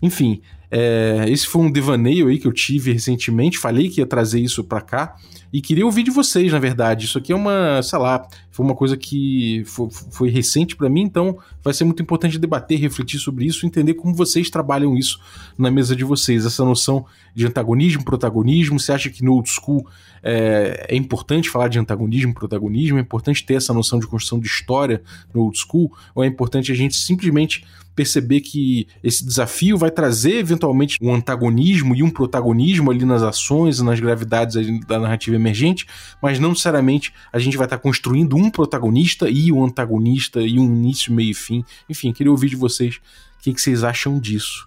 Enfim, 0.00 0.42
é, 0.70 1.24
esse 1.28 1.46
foi 1.46 1.62
um 1.62 1.70
devaneio 1.70 2.28
aí 2.28 2.38
que 2.38 2.46
eu 2.46 2.52
tive 2.52 2.92
recentemente. 2.92 3.58
Falei 3.58 3.88
que 3.88 4.00
ia 4.00 4.06
trazer 4.06 4.40
isso 4.40 4.64
para 4.64 4.80
cá 4.80 5.16
e 5.52 5.60
queria 5.60 5.86
ouvir 5.86 6.02
de 6.02 6.10
vocês, 6.10 6.52
na 6.52 6.58
verdade. 6.58 7.06
Isso 7.06 7.16
aqui 7.16 7.32
é 7.32 7.36
uma, 7.36 7.80
sei 7.80 7.98
lá, 7.98 8.26
foi 8.50 8.66
uma 8.66 8.74
coisa 8.74 8.96
que 8.96 9.62
foi, 9.66 9.88
foi 9.90 10.28
recente 10.28 10.74
para 10.74 10.88
mim, 10.88 11.02
então 11.02 11.38
vai 11.62 11.72
ser 11.72 11.84
muito 11.84 12.02
importante 12.02 12.38
debater, 12.38 12.78
refletir 12.78 13.20
sobre 13.20 13.44
isso, 13.44 13.64
entender 13.64 13.94
como 13.94 14.14
vocês 14.14 14.50
trabalham 14.50 14.96
isso 14.96 15.20
na 15.56 15.70
mesa 15.70 15.94
de 15.94 16.02
vocês. 16.02 16.44
Essa 16.44 16.64
noção 16.64 17.06
de 17.34 17.46
antagonismo, 17.46 18.04
protagonismo. 18.04 18.80
Você 18.80 18.90
acha 18.92 19.10
que 19.10 19.22
no 19.22 19.34
old 19.34 19.48
school 19.48 19.86
é, 20.24 20.86
é 20.88 20.96
importante 20.96 21.48
falar 21.48 21.68
de 21.68 21.78
antagonismo, 21.78 22.34
protagonismo? 22.34 22.98
É 22.98 23.00
importante 23.00 23.44
ter 23.44 23.54
essa 23.54 23.72
noção 23.72 23.98
de 24.00 24.06
construção 24.06 24.40
de 24.40 24.48
história 24.48 25.02
no 25.32 25.42
old 25.42 25.56
school? 25.56 25.92
Ou 26.16 26.24
é 26.24 26.26
importante 26.26 26.72
a 26.72 26.74
gente 26.74 26.96
simplesmente 26.96 27.64
perceber 27.94 28.40
que 28.40 28.86
esse 29.02 29.24
desafio 29.24 29.78
vai 29.78 29.90
trazer 29.90 30.42
eventualmente 30.54 30.98
um 31.02 31.12
antagonismo 31.12 31.94
e 31.94 32.02
um 32.02 32.10
protagonismo 32.10 32.90
ali 32.90 33.04
nas 33.04 33.22
ações 33.22 33.78
e 33.78 33.84
nas 33.84 34.00
gravidades 34.00 34.54
da 34.86 34.98
narrativa 34.98 35.36
emergente, 35.36 35.86
mas 36.22 36.38
não 36.38 36.50
necessariamente 36.50 37.12
a 37.32 37.38
gente 37.38 37.56
vai 37.56 37.66
estar 37.66 37.78
construindo 37.78 38.36
um 38.36 38.50
protagonista 38.50 39.28
e 39.28 39.52
um 39.52 39.64
antagonista 39.64 40.40
e 40.40 40.58
um 40.58 40.64
início, 40.64 41.12
meio 41.12 41.30
e 41.30 41.34
fim. 41.34 41.64
Enfim, 41.88 42.12
queria 42.12 42.30
ouvir 42.30 42.48
de 42.48 42.56
vocês 42.56 42.96
o 42.96 43.42
que, 43.42 43.60
vocês 43.60 43.84
acham 43.84 44.18
disso. 44.18 44.66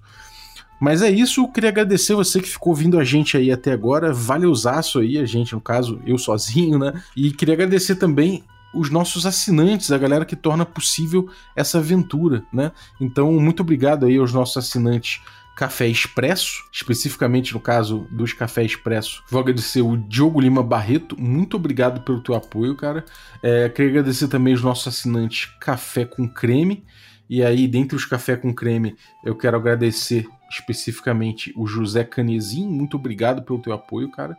Mas 0.80 1.02
é 1.02 1.10
isso, 1.10 1.48
queria 1.52 1.70
agradecer 1.70 2.14
você 2.14 2.40
que 2.40 2.48
ficou 2.48 2.70
ouvindo 2.70 3.00
a 3.00 3.04
gente 3.04 3.36
aí 3.36 3.52
até 3.52 3.72
agora. 3.72 4.14
Vale 4.14 4.46
usaço 4.46 5.00
aí, 5.00 5.18
a 5.18 5.26
gente, 5.26 5.56
no 5.56 5.62
caso, 5.62 6.00
eu 6.06 6.20
sozinho, 6.20 6.78
né? 6.78 7.02
E 7.16 7.32
queria 7.32 7.56
agradecer 7.56 7.96
também 7.96 8.44
os 8.76 8.92
nossos 8.92 9.26
assinantes, 9.26 9.92
a 9.92 9.98
galera 9.98 10.24
que 10.24 10.36
torna 10.36 10.66
possível 10.66 11.28
essa 11.56 11.80
aventura, 11.80 12.44
né? 12.54 12.72
Então, 13.02 13.32
muito 13.34 13.62
obrigado 13.62 14.06
aí 14.06 14.18
aos 14.18 14.32
nossos 14.32 14.58
assinantes 14.58 15.20
Café 15.58 15.88
Expresso, 15.88 16.64
especificamente 16.72 17.52
no 17.52 17.60
caso 17.60 18.08
dos 18.12 18.32
Café 18.32 18.64
Expresso. 18.64 19.24
Vou 19.28 19.42
agradecer 19.42 19.82
o 19.82 19.98
Diogo 19.98 20.40
Lima 20.40 20.62
Barreto, 20.62 21.20
muito 21.20 21.58
obrigado 21.58 22.02
pelo 22.02 22.22
teu 22.22 22.36
apoio, 22.36 22.76
cara. 22.76 23.04
É, 23.42 23.68
queria 23.68 23.90
agradecer 23.90 24.28
também 24.28 24.54
os 24.54 24.62
nossos 24.62 24.88
assinantes 24.88 25.52
Café 25.60 26.06
com 26.06 26.30
Creme. 26.30 26.86
E 27.28 27.44
aí, 27.44 27.68
dentre 27.68 27.96
os 27.96 28.06
Café 28.06 28.38
com 28.38 28.54
Creme, 28.54 28.96
eu 29.26 29.36
quero 29.36 29.58
agradecer 29.58 30.28
especificamente 30.48 31.52
o 31.58 31.66
José 31.66 32.04
Canezin, 32.04 32.68
muito 32.68 32.96
obrigado 32.96 33.42
pelo 33.42 33.60
teu 33.60 33.74
apoio, 33.74 34.12
cara. 34.12 34.38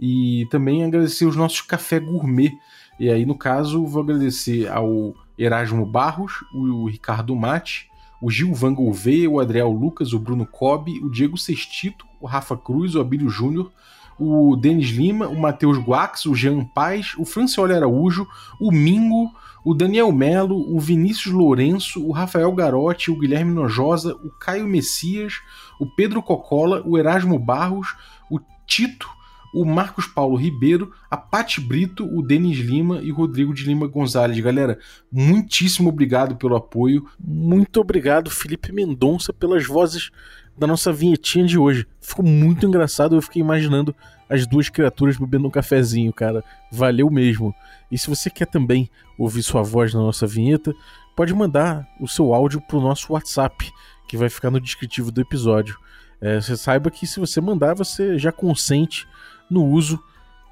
E 0.00 0.46
também 0.50 0.82
agradecer 0.82 1.26
os 1.26 1.36
nossos 1.36 1.60
Café 1.60 2.00
Gourmet. 2.00 2.50
E 2.98 3.10
aí, 3.10 3.26
no 3.26 3.36
caso, 3.36 3.84
vou 3.84 4.02
agradecer 4.02 4.66
ao 4.68 5.14
Erasmo 5.38 5.84
Barros, 5.84 6.32
o 6.54 6.88
Ricardo 6.88 7.36
Mate, 7.36 7.90
o 8.20 8.30
Gil 8.30 8.54
Van 8.54 8.72
Gouveia, 8.72 9.30
o 9.30 9.40
Adriel 9.40 9.70
Lucas, 9.70 10.12
o 10.12 10.18
Bruno 10.18 10.46
Cobb, 10.46 10.88
o 11.02 11.10
Diego 11.10 11.36
Sextito, 11.36 12.06
o 12.20 12.26
Rafa 12.26 12.56
Cruz, 12.56 12.94
o 12.94 13.00
Abílio 13.00 13.28
Júnior, 13.28 13.70
o 14.18 14.56
Denis 14.56 14.88
Lima, 14.88 15.28
o 15.28 15.38
Matheus 15.38 15.78
Guax, 15.78 16.26
o 16.26 16.34
Jean 16.34 16.64
Paz, 16.64 17.14
o 17.18 17.24
Francioli 17.24 17.74
Araújo, 17.74 18.26
o 18.60 18.72
Mingo, 18.72 19.30
o 19.64 19.74
Daniel 19.74 20.12
Melo, 20.12 20.74
o 20.74 20.80
Vinícius 20.80 21.34
Lourenço, 21.34 22.04
o 22.06 22.12
Rafael 22.12 22.50
Garotti, 22.52 23.10
o 23.10 23.18
Guilherme 23.18 23.52
Nojosa, 23.52 24.14
o 24.14 24.30
Caio 24.30 24.66
Messias, 24.66 25.40
o 25.78 25.86
Pedro 25.86 26.22
Cocola, 26.22 26.82
o 26.86 26.96
Erasmo 26.96 27.38
Barros, 27.38 27.96
o 28.30 28.40
Tito, 28.66 29.08
o 29.56 29.64
Marcos 29.64 30.06
Paulo 30.06 30.36
Ribeiro, 30.36 30.92
a 31.10 31.16
Pati 31.16 31.62
Brito, 31.62 32.06
o 32.06 32.20
Denis 32.20 32.58
Lima 32.58 33.00
e 33.02 33.10
o 33.10 33.14
Rodrigo 33.14 33.54
de 33.54 33.64
Lima 33.64 33.86
Gonzalez. 33.86 34.38
Galera, 34.38 34.78
muitíssimo 35.10 35.88
obrigado 35.88 36.36
pelo 36.36 36.54
apoio. 36.54 37.06
Muito 37.18 37.80
obrigado, 37.80 38.30
Felipe 38.30 38.70
Mendonça, 38.70 39.32
pelas 39.32 39.66
vozes 39.66 40.10
da 40.58 40.66
nossa 40.66 40.92
vinhetinha 40.92 41.46
de 41.46 41.56
hoje. 41.58 41.86
Ficou 42.02 42.22
muito 42.22 42.66
engraçado, 42.66 43.16
eu 43.16 43.22
fiquei 43.22 43.40
imaginando 43.40 43.96
as 44.28 44.46
duas 44.46 44.68
criaturas 44.68 45.16
bebendo 45.16 45.48
um 45.48 45.50
cafezinho, 45.50 46.12
cara. 46.12 46.44
Valeu 46.70 47.08
mesmo. 47.10 47.54
E 47.90 47.96
se 47.96 48.10
você 48.10 48.28
quer 48.28 48.46
também 48.46 48.90
ouvir 49.16 49.42
sua 49.42 49.62
voz 49.62 49.94
na 49.94 50.00
nossa 50.00 50.26
vinheta, 50.26 50.74
pode 51.16 51.32
mandar 51.32 51.88
o 51.98 52.06
seu 52.06 52.34
áudio 52.34 52.60
pro 52.60 52.78
nosso 52.78 53.14
WhatsApp, 53.14 53.72
que 54.06 54.18
vai 54.18 54.28
ficar 54.28 54.50
no 54.50 54.60
descritivo 54.60 55.10
do 55.10 55.22
episódio. 55.22 55.78
É, 56.20 56.40
você 56.40 56.56
saiba 56.58 56.90
que 56.90 57.06
se 57.06 57.18
você 57.18 57.40
mandar, 57.40 57.74
você 57.74 58.18
já 58.18 58.30
consente 58.30 59.06
no 59.50 59.64
uso 59.64 60.02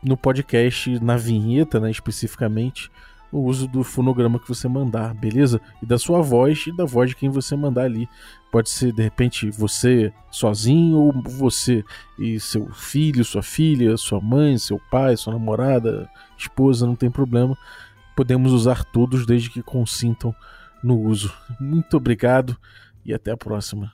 no 0.04 0.16
podcast, 0.16 1.00
na 1.00 1.16
vinheta, 1.16 1.80
né, 1.80 1.90
especificamente, 1.90 2.90
o 3.32 3.40
uso 3.40 3.66
do 3.66 3.82
fonograma 3.82 4.38
que 4.38 4.46
você 4.46 4.68
mandar, 4.68 5.12
beleza? 5.12 5.60
E 5.82 5.86
da 5.86 5.98
sua 5.98 6.22
voz 6.22 6.66
e 6.68 6.76
da 6.76 6.84
voz 6.84 7.10
de 7.10 7.16
quem 7.16 7.28
você 7.28 7.56
mandar 7.56 7.82
ali. 7.82 8.08
Pode 8.52 8.70
ser 8.70 8.92
de 8.92 9.02
repente 9.02 9.50
você 9.50 10.12
sozinho 10.30 10.98
ou 10.98 11.12
você 11.22 11.84
e 12.16 12.38
seu 12.38 12.72
filho, 12.72 13.24
sua 13.24 13.42
filha, 13.42 13.96
sua 13.96 14.20
mãe, 14.20 14.56
seu 14.56 14.80
pai, 14.88 15.16
sua 15.16 15.32
namorada, 15.32 16.08
esposa, 16.38 16.86
não 16.86 16.94
tem 16.94 17.10
problema. 17.10 17.58
Podemos 18.14 18.52
usar 18.52 18.84
todos 18.84 19.26
desde 19.26 19.50
que 19.50 19.62
consintam 19.62 20.32
no 20.80 21.00
uso. 21.00 21.34
Muito 21.58 21.96
obrigado 21.96 22.56
e 23.04 23.12
até 23.12 23.32
a 23.32 23.36
próxima. 23.36 23.92